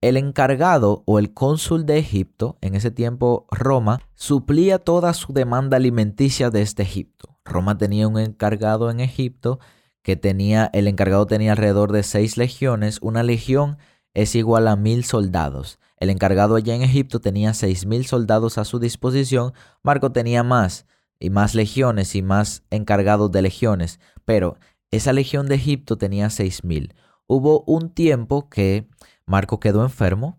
El 0.00 0.16
encargado 0.16 1.02
o 1.06 1.18
el 1.18 1.32
cónsul 1.32 1.86
de 1.86 1.98
Egipto, 1.98 2.58
en 2.60 2.74
ese 2.74 2.90
tiempo 2.90 3.46
Roma, 3.50 4.00
suplía 4.14 4.78
toda 4.78 5.14
su 5.14 5.32
demanda 5.32 5.78
alimenticia 5.78 6.50
de 6.50 6.60
este 6.60 6.82
Egipto. 6.82 7.38
Roma 7.44 7.78
tenía 7.78 8.06
un 8.06 8.18
encargado 8.18 8.90
en 8.90 9.00
Egipto 9.00 9.60
que 10.02 10.16
tenía, 10.16 10.68
el 10.74 10.88
encargado 10.88 11.26
tenía 11.26 11.52
alrededor 11.52 11.92
de 11.92 12.02
seis 12.02 12.36
legiones. 12.36 12.98
Una 13.00 13.22
legión 13.22 13.78
es 14.12 14.34
igual 14.34 14.68
a 14.68 14.76
mil 14.76 15.04
soldados. 15.04 15.78
El 15.96 16.10
encargado 16.10 16.56
allá 16.56 16.74
en 16.74 16.82
Egipto 16.82 17.20
tenía 17.20 17.54
seis 17.54 17.86
mil 17.86 18.04
soldados 18.04 18.58
a 18.58 18.66
su 18.66 18.78
disposición. 18.78 19.54
Marco 19.82 20.12
tenía 20.12 20.42
más 20.42 20.86
y 21.18 21.30
más 21.30 21.54
legiones 21.54 22.14
y 22.14 22.20
más 22.20 22.62
encargados 22.68 23.32
de 23.32 23.40
legiones, 23.40 24.00
pero 24.26 24.58
esa 24.96 25.12
legión 25.12 25.46
de 25.48 25.56
Egipto 25.56 25.96
tenía 25.98 26.30
seis 26.30 26.64
mil. 26.64 26.94
Hubo 27.26 27.64
un 27.66 27.90
tiempo 27.90 28.48
que 28.48 28.88
Marco 29.26 29.60
quedó 29.60 29.82
enfermo 29.82 30.38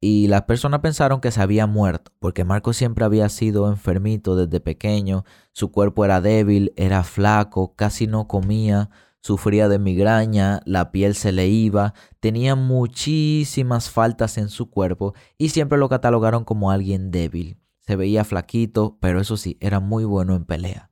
y 0.00 0.26
las 0.28 0.42
personas 0.42 0.80
pensaron 0.80 1.20
que 1.20 1.30
se 1.30 1.40
había 1.40 1.66
muerto, 1.66 2.12
porque 2.18 2.44
Marco 2.44 2.72
siempre 2.72 3.04
había 3.04 3.28
sido 3.28 3.70
enfermito 3.70 4.34
desde 4.34 4.60
pequeño, 4.60 5.24
su 5.52 5.70
cuerpo 5.70 6.04
era 6.04 6.20
débil, 6.20 6.72
era 6.76 7.04
flaco, 7.04 7.74
casi 7.76 8.06
no 8.06 8.26
comía, 8.26 8.90
sufría 9.20 9.68
de 9.68 9.78
migraña, 9.78 10.60
la 10.64 10.90
piel 10.90 11.14
se 11.14 11.30
le 11.30 11.48
iba, 11.48 11.94
tenía 12.18 12.56
muchísimas 12.56 13.90
faltas 13.90 14.38
en 14.38 14.48
su 14.48 14.70
cuerpo 14.70 15.14
y 15.38 15.50
siempre 15.50 15.78
lo 15.78 15.88
catalogaron 15.88 16.44
como 16.44 16.70
alguien 16.70 17.10
débil 17.10 17.62
se 17.86 17.96
veía 17.96 18.24
flaquito, 18.24 18.96
pero 19.00 19.20
eso 19.20 19.36
sí, 19.36 19.58
era 19.60 19.80
muy 19.80 20.04
bueno 20.04 20.36
en 20.36 20.44
pelea. 20.44 20.90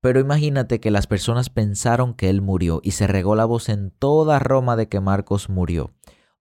Pero 0.00 0.20
imagínate 0.20 0.80
que 0.80 0.90
las 0.90 1.06
personas 1.06 1.50
pensaron 1.50 2.14
que 2.14 2.30
él 2.30 2.40
murió 2.40 2.80
y 2.82 2.92
se 2.92 3.06
regó 3.06 3.34
la 3.34 3.44
voz 3.44 3.68
en 3.68 3.90
toda 3.90 4.38
Roma 4.38 4.76
de 4.76 4.88
que 4.88 5.00
Marcos 5.00 5.48
murió. 5.48 5.92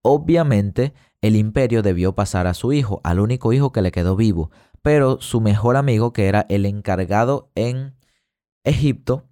Obviamente, 0.01 0.94
el 1.22 1.36
imperio 1.36 1.82
debió 1.82 2.16
pasar 2.16 2.48
a 2.48 2.54
su 2.54 2.72
hijo, 2.72 3.01
al 3.04 3.20
único 3.20 3.51
hijo 3.51 3.72
que 3.72 3.82
le 3.82 3.92
quedó 3.92 4.16
vivo, 4.16 4.50
pero 4.82 5.20
su 5.20 5.42
mejor 5.42 5.75
amigo, 5.75 6.13
que 6.13 6.28
era 6.28 6.46
el 6.50 6.66
encargado 6.66 7.51
en 7.56 7.96
Egipto, 8.63 9.25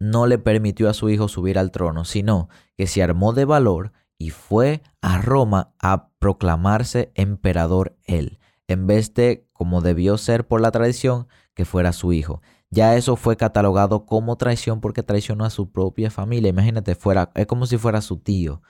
no 0.00 0.26
le 0.26 0.38
permitió 0.38 0.88
a 0.88 0.94
su 0.94 1.08
hijo 1.10 1.28
subir 1.28 1.58
al 1.58 1.70
trono, 1.70 2.04
sino 2.04 2.48
que 2.76 2.88
se 2.88 3.04
armó 3.04 3.32
de 3.32 3.44
valor 3.44 3.92
y 4.18 4.30
fue 4.30 4.82
a 5.00 5.18
Roma 5.18 5.74
a 5.80 6.08
proclamarse 6.18 7.12
emperador 7.14 7.96
él 8.04 8.40
en 8.72 8.86
vez 8.86 9.14
de, 9.14 9.46
como 9.52 9.80
debió 9.80 10.18
ser 10.18 10.46
por 10.46 10.60
la 10.60 10.70
tradición, 10.70 11.28
que 11.54 11.64
fuera 11.64 11.92
su 11.92 12.12
hijo. 12.12 12.42
Ya 12.72 12.96
eso 12.96 13.16
fue 13.16 13.36
catalogado 13.36 14.06
como 14.06 14.36
traición 14.36 14.80
porque 14.80 15.02
traicionó 15.02 15.44
a 15.44 15.50
su 15.50 15.70
propia 15.70 16.10
familia. 16.10 16.48
Imagínate, 16.48 16.94
fuera, 16.94 17.30
es 17.34 17.46
como 17.46 17.66
si 17.66 17.76
fuera 17.76 18.00
su 18.00 18.16
tío. 18.16 18.62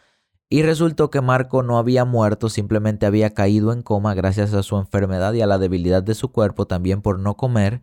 Y 0.49 0.62
resultó 0.64 1.09
que 1.09 1.21
Marco 1.21 1.62
no 1.62 1.78
había 1.78 2.04
muerto, 2.04 2.49
simplemente 2.49 3.06
había 3.06 3.30
caído 3.30 3.73
en 3.73 3.82
coma 3.82 4.14
gracias 4.14 4.54
a 4.54 4.64
su 4.64 4.76
enfermedad 4.76 5.32
y 5.35 5.40
a 5.40 5.47
la 5.47 5.56
debilidad 5.56 6.02
de 6.02 6.16
su 6.16 6.32
cuerpo, 6.32 6.66
también 6.66 7.00
por 7.00 7.21
no 7.21 7.37
comer. 7.37 7.80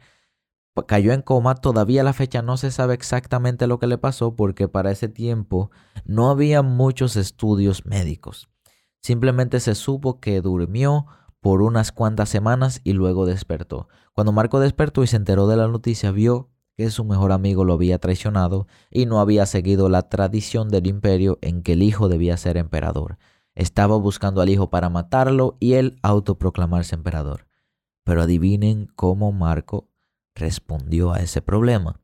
Cayó 0.88 1.14
en 1.14 1.22
coma, 1.22 1.56
todavía 1.56 2.04
la 2.04 2.12
fecha 2.12 2.42
no 2.42 2.58
se 2.58 2.70
sabe 2.70 2.96
exactamente 2.96 3.66
lo 3.66 3.80
que 3.80 3.88
le 3.88 3.98
pasó 3.98 4.36
porque 4.36 4.68
para 4.68 4.92
ese 4.92 5.08
tiempo 5.08 5.72
no 6.04 6.30
había 6.30 6.62
muchos 6.62 7.16
estudios 7.16 7.86
médicos. 7.86 8.50
Simplemente 9.02 9.62
se 9.62 9.74
supo 9.74 10.20
que 10.20 10.42
durmió 10.42 11.06
por 11.42 11.62
unas 11.62 11.92
cuantas 11.92 12.30
semanas 12.30 12.82
y 12.84 12.94
luego 12.94 13.26
despertó. 13.26 13.88
Cuando 14.14 14.32
Marco 14.32 14.60
despertó 14.60 15.04
y 15.04 15.08
se 15.08 15.16
enteró 15.16 15.48
de 15.48 15.58
la 15.58 15.68
noticia, 15.68 16.12
vio 16.12 16.50
que 16.76 16.90
su 16.92 17.04
mejor 17.04 17.32
amigo 17.32 17.66
lo 17.66 17.74
había 17.74 18.00
traicionado 18.00 18.68
y 18.90 19.06
no 19.06 19.20
había 19.20 19.46
seguido 19.46 19.90
la 19.90 20.04
tradición 20.10 20.70
del 20.70 20.88
imperio 20.88 21.38
en 21.42 21.62
que 21.62 21.74
el 21.74 21.84
hijo 21.84 22.08
debía 22.08 22.38
ser 22.38 22.58
emperador. 22.58 23.18
Estaba 23.54 23.98
buscando 23.98 24.42
al 24.42 24.50
hijo 24.50 24.70
para 24.70 24.90
matarlo 24.90 25.58
y 25.60 25.74
él 25.74 26.00
autoproclamarse 26.02 26.96
emperador. 26.96 27.48
Pero 28.06 28.22
adivinen 28.22 28.88
cómo 28.96 29.32
Marco 29.34 29.90
respondió 30.36 31.12
a 31.12 31.20
ese 31.20 31.42
problema. 31.42 32.00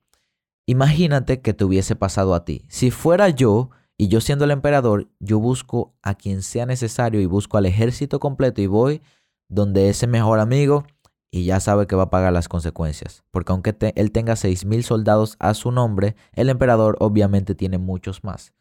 Imagínate 0.65 1.41
que 1.41 1.53
te 1.53 1.63
hubiese 1.63 1.95
pasado 1.95 2.35
a 2.35 2.43
ti. 2.43 2.65
Si 2.67 2.91
fuera 2.91 3.29
yo 3.29 3.69
y 3.97 4.09
yo 4.09 4.19
siendo 4.19 4.45
el 4.45 4.51
emperador, 4.51 5.07
yo 5.19 5.39
busco 5.39 5.95
a 6.01 6.15
quien 6.15 6.41
sea 6.41 6.65
necesario 6.65 7.21
y 7.21 7.25
busco 7.27 7.57
al 7.57 7.65
ejército 7.65 8.19
completo 8.19 8.61
y 8.61 8.67
voy 8.67 9.01
donde 9.47 9.89
ese 9.89 10.07
mejor 10.07 10.39
amigo 10.39 10.85
y 11.31 11.45
ya 11.45 11.59
sabe 11.59 11.87
que 11.87 11.95
va 11.95 12.03
a 12.03 12.09
pagar 12.09 12.33
las 12.33 12.47
consecuencias. 12.47 13.23
Porque 13.31 13.51
aunque 13.51 13.75
él 13.95 14.11
tenga 14.11 14.33
6.000 14.33 14.81
soldados 14.83 15.35
a 15.39 15.53
su 15.53 15.71
nombre, 15.71 16.15
el 16.33 16.49
emperador 16.49 16.97
obviamente 16.99 17.55
tiene 17.55 17.77
muchos 17.77 18.23
más. 18.23 18.53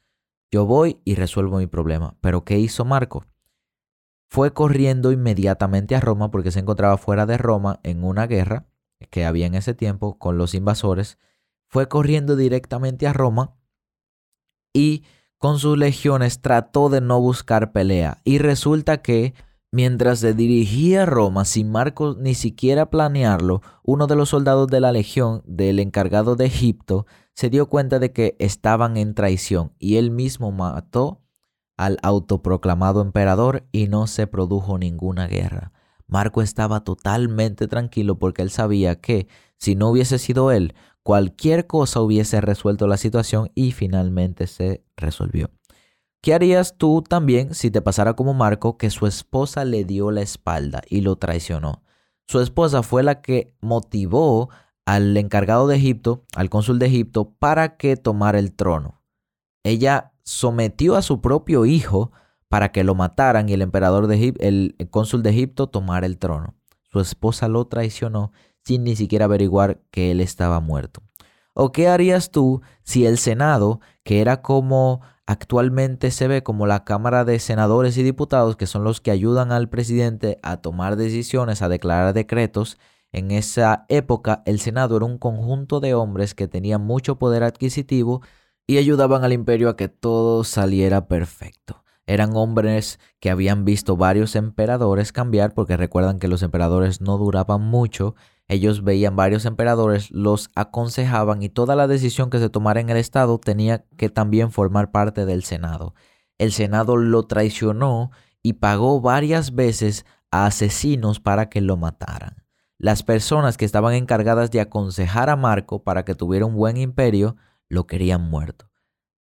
Yo 0.51 0.67
voy 0.67 1.01
y 1.05 1.15
resuelvo 1.15 1.59
mi 1.59 1.67
problema. 1.67 2.17
Pero 2.21 2.45
¿qué 2.45 2.59
hizo 2.59 2.85
Marco? 2.85 3.25
Fue 4.29 4.53
corriendo 4.53 5.13
inmediatamente 5.13 5.95
a 5.95 6.01
Roma 6.01 6.31
porque 6.31 6.51
se 6.51 6.61
encontraba 6.61 6.97
fuera 6.97 7.27
de 7.27 7.39
Roma 7.39 7.81
en 7.83 8.03
una 8.03 8.27
guerra 8.27 8.67
que 9.11 9.25
había 9.25 9.47
en 9.47 9.55
ese 9.55 9.75
tiempo 9.75 10.19
con 10.19 10.39
los 10.39 10.55
invasores 10.55 11.19
fue 11.75 11.89
corriendo 11.89 12.37
directamente 12.37 13.07
a 13.09 13.13
Roma 13.13 13.57
y 14.73 15.03
con 15.39 15.59
sus 15.59 15.77
legiones 15.77 16.41
trató 16.41 16.89
de 16.89 17.01
no 17.01 17.21
buscar 17.21 17.73
pelea. 17.73 18.21
Y 18.23 18.39
resulta 18.39 19.03
que 19.03 19.35
mientras 19.75 20.21
se 20.21 20.35
dirigía 20.35 21.03
a 21.03 21.07
Roma, 21.07 21.45
sin 21.45 21.73
Marcos 21.73 22.17
ni 22.17 22.35
siquiera 22.35 22.91
planearlo, 22.91 23.61
uno 23.83 24.07
de 24.07 24.15
los 24.15 24.29
soldados 24.29 24.69
de 24.69 24.79
la 24.79 24.93
legión 24.93 25.43
del 25.47 25.81
encargado 25.81 26.37
de 26.37 26.47
Egipto 26.47 27.07
se 27.33 27.51
dio 27.51 27.69
cuenta 27.69 27.99
de 27.99 28.13
que 28.13 28.37
estaban 28.39 28.97
en 28.97 29.15
traición 29.15 29.73
y 29.81 29.97
él 29.97 30.13
mismo 30.13 30.53
mató 30.53 31.23
al 31.77 31.99
autoproclamado 32.05 33.03
emperador 33.03 33.67
y 33.73 33.89
no 33.89 34.07
se 34.07 34.29
produjo 34.29 34.79
ninguna 34.79 35.27
guerra. 35.27 35.73
Marco 36.07 36.41
estaba 36.41 36.85
totalmente 36.85 37.67
tranquilo 37.67 38.17
porque 38.17 38.43
él 38.43 38.51
sabía 38.51 39.01
que 39.01 39.27
si 39.57 39.75
no 39.75 39.89
hubiese 39.89 40.21
sido 40.21 40.53
él, 40.53 40.77
cualquier 41.03 41.67
cosa 41.67 42.01
hubiese 42.01 42.41
resuelto 42.41 42.87
la 42.87 42.97
situación 42.97 43.51
y 43.57 43.73
finalmente 43.73 44.47
se 44.47 44.85
resolvió. 44.97 45.51
¿Qué 46.25 46.33
harías 46.33 46.79
tú 46.79 47.03
también 47.07 47.53
si 47.53 47.71
te 47.71 47.83
pasara 47.83 48.15
como 48.15 48.33
Marco 48.33 48.79
que 48.79 48.89
su 48.89 49.07
esposa 49.07 49.67
le 49.67 49.85
dio 49.85 50.11
la 50.11 50.23
espalda 50.23 50.81
y 50.89 51.03
lo 51.03 51.17
traicionó? 51.17 51.83
Su 52.27 52.41
esposa 52.41 52.83
fue 52.83 53.03
la 53.03 53.21
que 53.21 53.55
motivó 53.61 54.49
al 54.87 55.15
encargado 55.19 55.67
de 55.67 55.77
Egipto, 55.77 56.25
al 56.35 56.49
cónsul 56.49 56.79
de 56.79 56.87
Egipto, 56.87 57.35
para 57.39 57.77
que 57.77 57.99
tomara 57.99 58.39
el 58.39 58.55
trono. 58.55 59.03
Ella 59.65 60.15
sometió 60.23 60.97
a 60.97 61.03
su 61.03 61.21
propio 61.21 61.67
hijo 61.67 62.11
para 62.49 62.73
que 62.73 62.85
lo 62.85 62.95
mataran 62.95 63.51
y 63.51 63.53
el 63.53 63.61
emperador 63.61 64.07
de 64.07 64.17
Egipto, 64.17 64.43
el 64.43 64.75
cónsul 64.91 65.23
de 65.23 65.29
Egipto 65.29 65.67
tomara 65.67 66.07
el 66.07 66.17
trono. 66.17 66.55
Su 66.91 67.01
esposa 67.01 67.49
lo 67.49 67.67
traicionó 67.67 68.33
sin 68.65 68.85
ni 68.85 68.97
siquiera 68.97 69.27
averiguar 69.27 69.83
que 69.91 70.11
él 70.11 70.23
estaba 70.23 70.61
muerto. 70.61 71.03
¿O 71.55 71.73
qué 71.73 71.89
harías 71.89 72.31
tú 72.31 72.63
si 72.83 73.07
el 73.07 73.17
Senado, 73.17 73.81
que 74.03 74.21
era 74.21 74.43
como 74.43 75.01
actualmente 75.27 76.11
se 76.11 76.29
ve 76.29 76.43
como 76.43 76.67
la 76.67 76.85
Cámara 76.85 77.25
de 77.25 77.39
Senadores 77.39 77.97
y 77.97 78.03
Diputados, 78.03 78.57
que 78.57 78.67
son 78.67 78.85
los 78.85 79.01
que 79.01 79.11
ayudan 79.11 79.53
al 79.53 79.69
presidente 79.69 80.39
a 80.43 80.59
tomar 80.59 80.97
decisiones, 80.97 81.63
a 81.63 81.69
declarar 81.69 82.13
decretos, 82.13 82.77
en 83.13 83.31
esa 83.31 83.87
época 83.89 84.43
el 84.47 84.59
Senado 84.59 84.97
era 84.97 85.07
un 85.07 85.19
conjunto 85.19 85.79
de 85.79 85.95
hombres 85.95 86.35
que 86.35 86.49
tenían 86.49 86.85
mucho 86.85 87.19
poder 87.19 87.45
adquisitivo 87.45 88.23
y 88.67 88.79
ayudaban 88.79 89.23
al 89.23 89.33
imperio 89.33 89.69
a 89.69 89.77
que 89.77 89.89
todo 89.89 90.43
saliera 90.43 91.07
perfecto. 91.07 91.85
Eran 92.07 92.37
hombres 92.37 92.99
que 93.21 93.31
habían 93.31 93.65
visto 93.65 93.97
varios 93.97 94.37
emperadores 94.37 95.13
cambiar, 95.13 95.55
porque 95.55 95.77
recuerdan 95.77 96.19
que 96.19 96.29
los 96.29 96.43
emperadores 96.43 97.01
no 97.01 97.17
duraban 97.17 97.63
mucho 97.63 98.15
ellos 98.49 98.85
veían 98.85 99.17
varios 99.17 99.47
emperadores, 99.47 100.11
los 100.11 100.51
aconsejaban 100.55 101.43
y 101.43 101.49
toda 101.49 101.77
la 101.77 101.87
decisión 101.87 102.29
que 102.31 102.39
se 102.39 102.51
tomara 102.51 102.81
en 102.81 102.91
el 102.91 102.99
Estado 102.99 103.39
tenía 103.39 103.85
que 103.97 104.11
también 104.11 104.51
formar 104.51 104.91
parte 104.91 105.25
del 105.25 105.45
Senado. 105.45 105.95
El 106.37 106.53
Senado 106.53 106.97
lo 106.97 107.23
traicionó 107.25 108.11
y 108.43 108.55
pagó 108.55 109.01
varias 109.01 109.55
veces 109.55 110.05
a 110.31 110.47
asesinos 110.47 111.21
para 111.21 111.49
que 111.49 111.61
lo 111.61 111.77
mataran. 111.77 112.45
Las 112.79 113.03
personas 113.03 113.57
que 113.57 113.65
estaban 113.65 113.95
encargadas 113.95 114.51
de 114.51 114.61
aconsejar 114.61 115.31
a 115.31 115.37
Marco 115.37 115.83
para 115.83 116.05
que 116.05 116.15
tuviera 116.15 116.45
un 116.45 116.55
buen 116.55 116.77
imperio 116.77 117.37
lo 117.69 117.87
querían 117.87 118.29
muerto. 118.29 118.71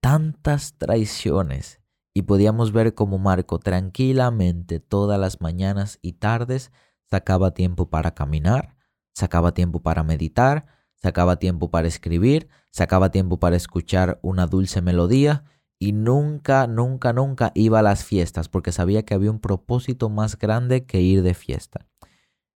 Tantas 0.00 0.74
traiciones 0.76 1.80
y 2.12 2.22
podíamos 2.22 2.72
ver 2.72 2.94
cómo 2.94 3.18
Marco 3.18 3.58
tranquilamente 3.58 4.78
todas 4.78 5.18
las 5.18 5.40
mañanas 5.40 5.98
y 6.02 6.14
tardes 6.14 6.70
sacaba 7.08 7.52
tiempo 7.52 7.88
para 7.88 8.14
caminar, 8.14 8.75
sacaba 9.16 9.54
tiempo 9.54 9.80
para 9.80 10.02
meditar, 10.02 10.66
sacaba 10.94 11.38
tiempo 11.38 11.70
para 11.70 11.88
escribir, 11.88 12.48
sacaba 12.70 13.10
tiempo 13.10 13.38
para 13.38 13.56
escuchar 13.56 14.20
una 14.20 14.46
dulce 14.46 14.82
melodía 14.82 15.44
y 15.78 15.92
nunca, 15.92 16.66
nunca, 16.66 17.14
nunca 17.14 17.50
iba 17.54 17.78
a 17.78 17.82
las 17.82 18.04
fiestas 18.04 18.50
porque 18.50 18.72
sabía 18.72 19.06
que 19.06 19.14
había 19.14 19.30
un 19.30 19.40
propósito 19.40 20.10
más 20.10 20.38
grande 20.38 20.84
que 20.84 21.00
ir 21.00 21.22
de 21.22 21.32
fiesta. 21.32 21.86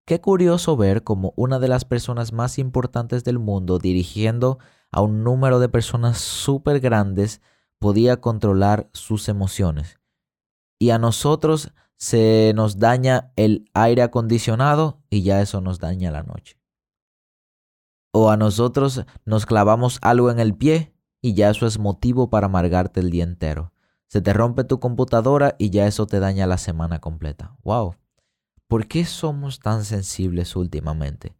Qué 0.06 0.20
curioso 0.20 0.76
ver 0.76 1.04
cómo 1.06 1.34
una 1.38 1.60
de 1.60 1.70
las 1.70 1.86
personas 1.86 2.34
más 2.34 2.60
importantes 2.60 3.24
del 3.24 3.40
mundo 3.40 3.80
dirigiendo 3.80 4.60
a 4.92 5.02
un 5.02 5.24
número 5.24 5.60
de 5.60 5.70
personas 5.70 6.18
súper 6.18 6.82
grandes 6.82 7.42
podía 7.80 8.20
controlar 8.20 8.90
sus 8.92 9.30
emociones. 9.30 9.98
Y 10.78 10.90
a 10.90 10.98
nosotros 10.98 11.72
se 12.00 12.54
nos 12.56 12.80
daña 12.80 13.32
el 13.36 13.70
aire 13.74 14.02
acondicionado 14.02 15.04
y 15.10 15.22
ya 15.22 15.42
eso 15.42 15.60
nos 15.60 15.80
daña 15.80 16.12
la 16.12 16.24
noche. 16.24 16.58
O 18.12 18.32
a 18.32 18.38
nosotros 18.38 19.06
nos 19.26 19.46
clavamos 19.46 20.00
algo 20.02 20.32
en 20.32 20.40
el 20.40 20.56
pie 20.56 20.94
y 21.22 21.34
ya 21.34 21.50
eso 21.50 21.68
es 21.68 21.78
motivo 21.78 22.30
para 22.30 22.48
amargarte 22.48 23.02
el 23.02 23.12
día 23.12 23.26
entero. 23.26 23.74
Se 24.08 24.22
te 24.22 24.34
rompe 24.34 24.64
tu 24.64 24.80
computadora 24.80 25.56
y 25.60 25.70
ya 25.70 25.86
eso 25.86 26.08
te 26.08 26.20
daña 26.20 26.48
la 26.48 26.58
semana 26.58 27.00
completa. 27.00 27.56
¡Wow! 27.64 27.96
¿Por 28.68 28.88
qué 28.88 29.04
somos 29.04 29.60
tan 29.60 29.84
sensibles 29.84 30.56
últimamente? 30.56 31.36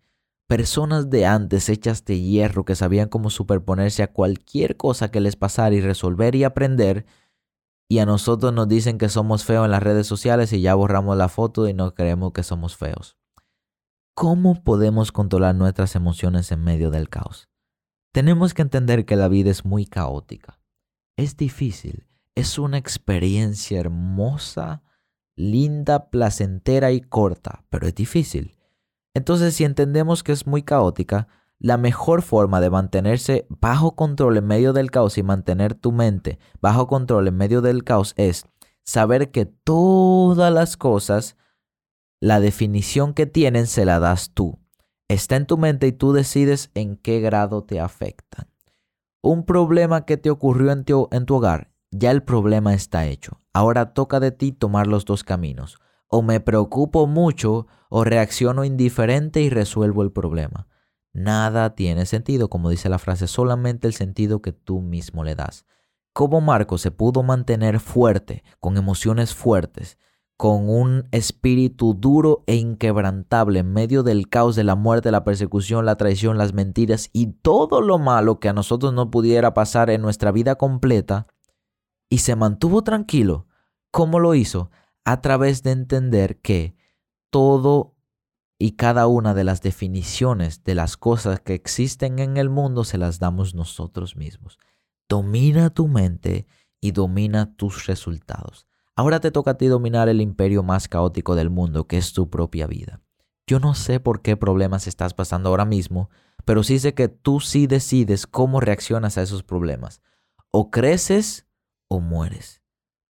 Personas 0.46 1.10
de 1.10 1.26
antes 1.26 1.70
hechas 1.70 2.04
de 2.04 2.20
hierro 2.20 2.66
que 2.66 2.76
sabían 2.76 3.08
cómo 3.08 3.30
superponerse 3.30 4.04
a 4.04 4.12
cualquier 4.12 4.76
cosa 4.76 5.10
que 5.10 5.22
les 5.22 5.36
pasara 5.38 5.74
y 5.74 5.82
resolver 5.82 6.36
y 6.36 6.44
aprender 6.44 7.06
y 7.92 7.98
a 7.98 8.06
nosotros 8.06 8.54
nos 8.54 8.68
dicen 8.68 9.00
que 9.00 9.10
somos 9.10 9.44
feos 9.44 9.66
en 9.66 9.72
las 9.72 9.82
redes 9.82 10.06
sociales 10.06 10.54
y 10.54 10.62
ya 10.62 10.76
borramos 10.76 11.18
la 11.18 11.28
foto 11.28 11.68
y 11.68 11.74
no 11.74 11.96
creemos 11.96 12.32
que 12.34 12.44
somos 12.44 12.78
feos. 12.78 13.18
¿Cómo 14.14 14.64
podemos 14.64 15.12
controlar 15.12 15.56
nuestras 15.56 15.96
emociones 15.96 16.52
en 16.52 16.64
medio 16.64 16.92
del 16.92 17.10
caos? 17.10 17.50
Tenemos 18.14 18.54
que 18.54 18.62
entender 18.62 19.06
que 19.06 19.16
la 19.16 19.28
vida 19.28 19.50
es 19.50 19.66
muy 19.66 19.88
caótica. 19.88 20.60
Es 21.18 21.36
difícil, 21.36 22.08
es 22.36 22.60
una 22.60 22.78
experiencia 22.78 23.80
hermosa, 23.80 24.84
linda, 25.36 26.12
placentera 26.12 26.92
y 26.92 27.02
corta, 27.02 27.66
pero 27.70 27.88
es 27.88 27.96
difícil. 27.96 28.56
Entonces, 29.16 29.56
si 29.56 29.64
entendemos 29.64 30.22
que 30.22 30.32
es 30.32 30.46
muy 30.46 30.62
caótica, 30.62 31.28
la 31.60 31.78
mejor 31.78 32.22
forma 32.22 32.62
de 32.62 32.70
mantenerse 32.70 33.46
bajo 33.50 33.96
control 33.96 34.38
en 34.38 34.48
medio 34.48 34.74
del 34.74 34.92
caos 34.92 35.18
y 35.18 35.24
mantener 35.24 35.76
tu 35.76 35.92
mente 35.92 36.40
bajo 36.62 36.88
control 36.88 37.28
en 37.28 37.36
medio 37.36 37.62
del 37.62 37.84
caos 37.84 38.14
es 38.18 38.46
saber 38.84 39.30
que 39.32 39.46
todas 39.46 40.52
las 40.52 40.78
cosas, 40.78 41.36
la 42.22 42.40
definición 42.40 43.14
que 43.14 43.26
tienen 43.26 43.68
se 43.68 43.86
la 43.86 44.00
das 44.00 44.32
tú. 44.34 44.60
Está 45.10 45.36
en 45.36 45.46
tu 45.46 45.58
mente 45.58 45.88
y 45.88 45.92
tú 45.92 46.14
decides 46.14 46.72
en 46.74 46.96
qué 46.96 47.20
grado 47.20 47.64
te 47.64 47.80
afectan. 47.80 48.48
Un 49.22 49.44
problema 49.44 50.06
que 50.06 50.18
te 50.18 50.30
ocurrió 50.30 50.72
en 50.72 50.86
tu, 50.86 51.10
en 51.12 51.26
tu 51.26 51.36
hogar, 51.36 51.72
ya 51.92 52.12
el 52.12 52.24
problema 52.24 52.74
está 52.74 53.06
hecho. 53.06 53.42
Ahora 53.54 53.94
toca 53.94 54.20
de 54.20 54.32
ti 54.32 54.52
tomar 54.52 54.88
los 54.88 55.06
dos 55.06 55.24
caminos. 55.24 55.78
O 56.08 56.22
me 56.22 56.40
preocupo 56.40 57.06
mucho 57.06 57.68
o 57.90 58.04
reacciono 58.04 58.64
indiferente 58.64 59.42
y 59.42 59.50
resuelvo 59.50 60.04
el 60.04 60.12
problema. 60.12 60.68
Nada 61.14 61.76
tiene 61.76 62.06
sentido, 62.06 62.50
como 62.50 62.70
dice 62.70 62.90
la 62.90 63.00
frase, 63.00 63.28
solamente 63.28 63.88
el 63.88 63.94
sentido 63.94 64.42
que 64.42 64.52
tú 64.52 64.82
mismo 64.82 65.24
le 65.24 65.36
das. 65.36 65.66
¿Cómo 66.14 66.42
Marco 66.42 66.78
se 66.78 66.92
pudo 66.92 67.24
mantener 67.24 67.80
fuerte, 67.80 68.44
con 68.60 68.78
emociones 68.78 69.34
fuertes, 69.34 69.98
con 70.38 70.70
un 70.70 71.08
espíritu 71.12 71.94
duro 71.94 72.44
e 72.48 72.56
inquebrantable 72.56 73.60
en 73.60 73.74
medio 73.74 74.04
del 74.04 74.30
caos 74.30 74.56
de 74.56 74.64
la 74.64 74.76
muerte, 74.76 75.12
la 75.12 75.24
persecución, 75.24 75.86
la 75.86 75.98
traición, 75.98 76.38
las 76.38 76.54
mentiras 76.54 77.10
y 77.12 77.28
todo 77.28 77.82
lo 77.82 77.98
malo 78.00 78.40
que 78.40 78.48
a 78.48 78.54
nosotros 78.54 78.94
no 78.94 79.12
pudiera 79.12 79.54
pasar 79.54 79.90
en 79.90 80.02
nuestra 80.02 80.32
vida 80.32 80.56
completa? 80.56 81.28
Y 82.10 82.20
se 82.20 82.36
mantuvo 82.36 82.84
tranquilo. 82.84 83.48
¿Cómo 83.92 84.20
lo 84.20 84.34
hizo? 84.34 84.72
A 85.04 85.22
través 85.22 85.62
de 85.64 85.72
entender 85.72 86.40
que 86.40 86.76
todo 87.30 87.96
y 88.62 88.72
cada 88.72 89.08
una 89.08 89.34
de 89.34 89.46
las 89.46 89.62
definiciones 89.62 90.66
de 90.66 90.76
las 90.76 90.98
cosas 90.98 91.40
que 91.40 91.54
existen 91.54 92.20
en 92.20 92.36
el 92.36 92.50
mundo 92.50 92.84
se 92.84 92.98
las 92.98 93.18
damos 93.18 93.56
nosotros 93.56 94.18
mismos. 94.18 94.60
Domina 95.08 95.70
tu 95.70 95.88
mente 95.88 96.46
y 96.82 96.92
domina 96.92 97.56
tus 97.56 97.88
resultados. 97.88 98.68
Ahora 98.98 99.22
te 99.22 99.32
toca 99.32 99.52
a 99.52 99.58
ti 99.58 99.68
dominar 99.68 100.10
el 100.10 100.20
imperio 100.20 100.62
más 100.62 100.90
caótico 100.90 101.36
del 101.36 101.50
mundo, 101.50 101.88
que 101.88 101.98
es 101.98 102.12
tu 102.12 102.30
propia 102.30 102.68
vida. 102.68 103.02
Yo 103.48 103.62
no 103.62 103.74
sé 103.74 104.02
por 104.02 104.22
qué 104.22 104.36
problemas 104.36 104.88
estás 104.88 105.14
pasando 105.14 105.50
ahora 105.50 105.64
mismo, 105.64 106.10
pero 106.44 106.62
sí 106.62 106.80
sé 106.80 106.94
que 106.94 107.08
tú 107.08 107.40
sí 107.40 107.66
decides 107.66 108.28
cómo 108.28 108.60
reaccionas 108.60 109.18
a 109.18 109.22
esos 109.22 109.42
problemas. 109.42 110.02
O 110.52 110.70
creces 110.70 111.48
o 111.88 112.02
mueres. 112.02 112.62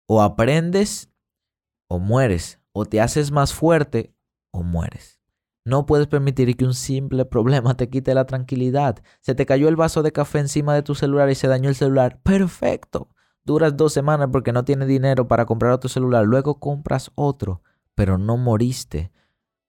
O 0.09 0.23
aprendes 0.23 1.09
o 1.89 2.01
mueres. 2.01 2.61
O 2.73 2.85
te 2.85 3.01
haces 3.01 3.31
más 3.31 3.55
fuerte 3.55 4.13
o 4.51 4.65
mueres. 4.65 5.16
No 5.67 5.85
puedes 5.85 6.07
permitir 6.07 6.57
que 6.57 6.65
un 6.65 6.75
simple 6.75 7.25
problema 7.25 7.77
te 7.77 7.91
quite 7.91 8.15
la 8.15 8.25
tranquilidad. 8.25 9.03
Se 9.21 9.35
te 9.35 9.47
cayó 9.47 9.69
el 9.69 9.75
vaso 9.75 10.05
de 10.05 10.13
café 10.13 10.39
encima 10.39 10.77
de 10.77 10.85
tu 10.85 10.95
celular 10.95 11.29
y 11.29 11.35
se 11.35 11.49
dañó 11.49 11.69
el 11.69 11.75
celular. 11.75 12.21
Perfecto. 12.23 13.09
Duras 13.45 13.77
dos 13.77 13.93
semanas 13.93 14.29
porque 14.31 14.53
no 14.53 14.65
tienes 14.65 14.87
dinero 14.87 15.27
para 15.27 15.45
comprar 15.45 15.73
otro 15.73 15.89
celular. 15.89 16.25
Luego 16.25 16.61
compras 16.61 17.11
otro. 17.17 17.63
Pero 17.97 18.17
no 18.17 18.37
moriste. 18.37 19.11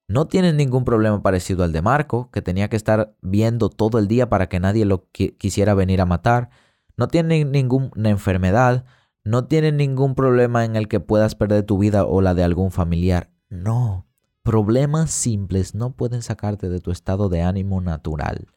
No 0.08 0.28
tienes 0.28 0.54
ningún 0.54 0.86
problema 0.86 1.24
parecido 1.24 1.64
al 1.64 1.72
de 1.72 1.82
Marco, 1.82 2.30
que 2.30 2.44
tenía 2.44 2.70
que 2.70 2.76
estar 2.76 3.16
viendo 3.24 3.70
todo 3.70 3.98
el 3.98 4.08
día 4.08 4.30
para 4.30 4.50
que 4.50 4.60
nadie 4.60 4.86
lo 4.86 5.08
quisiera 5.10 5.74
venir 5.74 6.00
a 6.00 6.06
matar. 6.06 6.52
No 6.96 7.08
tienes 7.08 7.48
ninguna 7.48 8.12
enfermedad. 8.12 8.86
No 9.24 9.46
tienes 9.48 9.74
ningún 9.74 10.14
problema 10.14 10.64
en 10.64 10.76
el 10.76 10.88
que 10.88 11.00
puedas 11.00 11.34
perder 11.34 11.64
tu 11.64 11.80
vida 11.80 12.06
o 12.06 12.22
la 12.22 12.36
de 12.36 12.44
algún 12.44 12.70
familiar. 12.70 13.32
No. 13.50 14.07
Problemas 14.48 15.12
simples 15.12 15.76
no 15.76 15.92
pueden 15.92 16.22
sacarte 16.22 16.70
de 16.70 16.80
tu 16.80 16.92
estado 16.92 17.28
de 17.28 17.42
ánimo 17.42 17.82
natural. 17.82 18.48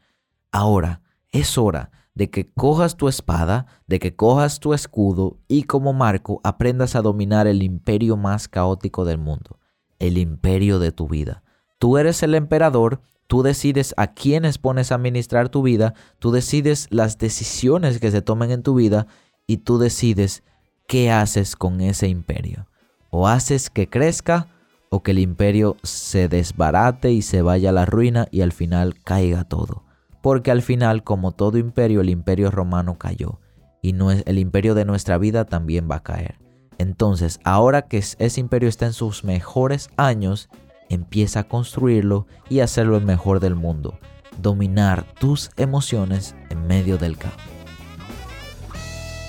Ahora, 0.53 1.03
es 1.33 1.59
hora 1.59 1.91
de 2.15 2.31
que 2.31 2.49
cojas 2.49 2.97
tu 2.97 3.09
espada, 3.09 3.67
de 3.89 3.99
que 3.99 4.15
cojas 4.15 4.61
tu 4.61 4.73
escudo 4.73 5.39
y 5.49 5.65
como 5.65 5.93
Marco 5.93 6.41
aprendas 6.45 6.95
a 6.95 7.03
dominar 7.03 7.49
el 7.49 7.65
imperio 7.65 8.17
más 8.17 8.47
caótico 8.47 9.05
del 9.05 9.19
mundo, 9.19 9.59
el 9.99 10.17
imperio 10.17 10.79
de 10.79 10.93
tu 10.93 11.09
vida. 11.09 11.43
Tú 11.81 11.99
eres 11.99 12.23
el 12.23 12.37
emperador, 12.37 13.01
tú 13.27 13.43
decides 13.43 13.93
a 13.97 14.15
quiénes 14.15 14.59
pones 14.59 14.93
a 14.93 14.95
administrar 14.95 15.49
tu 15.49 15.63
vida, 15.63 15.95
tú 16.21 16.31
decides 16.31 16.87
las 16.91 17.19
decisiones 17.19 17.99
que 17.99 18.13
se 18.13 18.23
tomen 18.23 18.53
en 18.53 18.63
tu 18.63 18.75
vida 18.75 19.09
y 19.45 19.57
tú 19.57 19.79
decides 19.79 20.45
qué 20.87 21.11
haces 21.11 21.57
con 21.57 21.81
ese 21.81 22.07
imperio. 22.07 22.69
O 23.11 23.27
haces 23.27 23.71
que 23.71 23.89
crezca 23.89 24.47
o 24.91 25.03
que 25.03 25.13
el 25.13 25.21
imperio 25.21 25.77
se 25.85 26.29
desbarate 26.29 27.13
y 27.13 27.23
se 27.23 27.43
vaya 27.43 27.71
a 27.71 27.73
la 27.73 27.87
ruina 27.87 28.27
y 28.31 28.43
al 28.43 28.53
final 28.53 28.97
caiga 29.03 29.45
todo. 29.45 29.85
Porque 30.21 30.51
al 30.51 30.63
final, 30.63 31.05
como 31.05 31.33
todo 31.33 31.59
imperio, 31.59 32.01
el 32.01 32.11
imperio 32.11 32.51
romano 32.51 32.99
cayó 32.99 33.41
y 33.83 33.95
el 34.27 34.39
imperio 34.39 34.75
de 34.75 34.85
nuestra 34.85 35.17
vida 35.17 35.47
también 35.47 35.89
va 35.91 35.97
a 35.97 36.03
caer. 36.03 36.39
Entonces, 36.77 37.41
ahora 37.45 37.83
que 37.83 37.99
ese 37.99 38.41
imperio 38.41 38.69
está 38.69 38.87
en 38.87 38.93
sus 38.93 39.25
mejores 39.25 39.91
años, 39.97 40.49
empieza 40.89 41.41
a 41.41 41.49
construirlo 41.49 42.27
y 42.49 42.61
hacerlo 42.61 42.97
el 42.97 43.05
mejor 43.05 43.39
del 43.41 43.55
mundo. 43.55 43.99
Dominar 44.39 45.05
tus 45.21 45.51
emociones 45.57 46.35
en 46.51 46.67
medio 46.67 46.99
del 46.99 47.17
caos. 47.17 47.35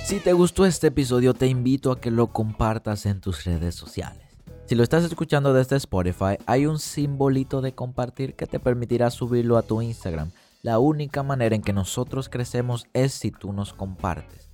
Si 0.06 0.19
te 0.19 0.34
gustó 0.34 0.65
este 0.65 0.88
episodio, 0.88 1.34
te 1.34 1.47
invito 1.47 1.91
a 1.91 2.02
que 2.02 2.12
lo 2.12 2.28
compartas 2.28 3.06
en 3.06 3.21
tus 3.21 3.45
redes 3.45 3.76
sociales. 3.76 4.31
Si 4.72 4.76
lo 4.76 4.84
estás 4.84 5.04
escuchando 5.04 5.54
desde 5.54 5.76
Spotify, 5.76 6.38
hay 6.46 6.66
un 6.66 6.80
simbolito 6.80 7.60
de 7.60 7.76
compartir 7.76 8.36
que 8.36 8.48
te 8.48 8.58
permitirá 8.58 9.12
subirlo 9.12 9.58
a 9.58 9.64
tu 9.64 9.82
Instagram. 9.82 10.32
La 10.62 10.80
única 10.80 11.24
manera 11.24 11.54
en 11.54 11.62
que 11.62 11.74
nosotros 11.74 12.30
crecemos 12.30 12.88
es 12.94 13.12
si 13.12 13.32
tú 13.32 13.52
nos 13.52 13.74
compartes. 13.74 14.48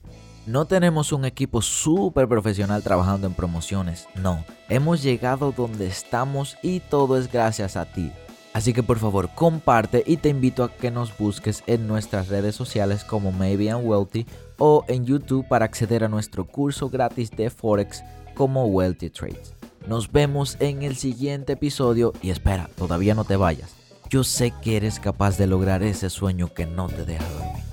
No 0.47 0.65
tenemos 0.65 1.11
un 1.11 1.23
equipo 1.23 1.61
súper 1.61 2.27
profesional 2.27 2.81
trabajando 2.81 3.27
en 3.27 3.35
promociones, 3.35 4.07
no. 4.15 4.43
Hemos 4.69 5.03
llegado 5.03 5.51
donde 5.51 5.85
estamos 5.85 6.57
y 6.63 6.79
todo 6.79 7.19
es 7.19 7.31
gracias 7.31 7.77
a 7.77 7.85
ti. 7.85 8.11
Así 8.53 8.73
que 8.73 8.81
por 8.81 8.97
favor 8.97 9.29
comparte 9.35 10.03
y 10.03 10.17
te 10.17 10.29
invito 10.29 10.63
a 10.63 10.73
que 10.73 10.89
nos 10.89 11.15
busques 11.15 11.63
en 11.67 11.85
nuestras 11.85 12.27
redes 12.27 12.55
sociales 12.55 13.03
como 13.03 13.31
Maybe 13.31 13.65
I'm 13.65 13.85
Wealthy 13.85 14.25
o 14.57 14.83
en 14.87 15.05
YouTube 15.05 15.47
para 15.47 15.65
acceder 15.65 16.03
a 16.03 16.09
nuestro 16.09 16.47
curso 16.47 16.89
gratis 16.89 17.29
de 17.29 17.51
Forex 17.51 18.03
como 18.33 18.65
Wealthy 18.65 19.11
Trades. 19.11 19.56
Nos 19.87 20.11
vemos 20.11 20.57
en 20.59 20.83
el 20.83 20.97
siguiente 20.97 21.53
episodio 21.53 22.11
y 22.21 22.29
espera, 22.29 22.69
todavía 22.75 23.15
no 23.15 23.23
te 23.23 23.37
vayas. 23.37 23.73
Yo 24.09 24.25
sé 24.25 24.53
que 24.61 24.75
eres 24.75 24.99
capaz 24.99 25.37
de 25.37 25.47
lograr 25.47 25.81
ese 25.81 26.09
sueño 26.09 26.53
que 26.53 26.65
no 26.65 26.89
te 26.89 27.05
deja 27.05 27.23
dormir. 27.29 27.66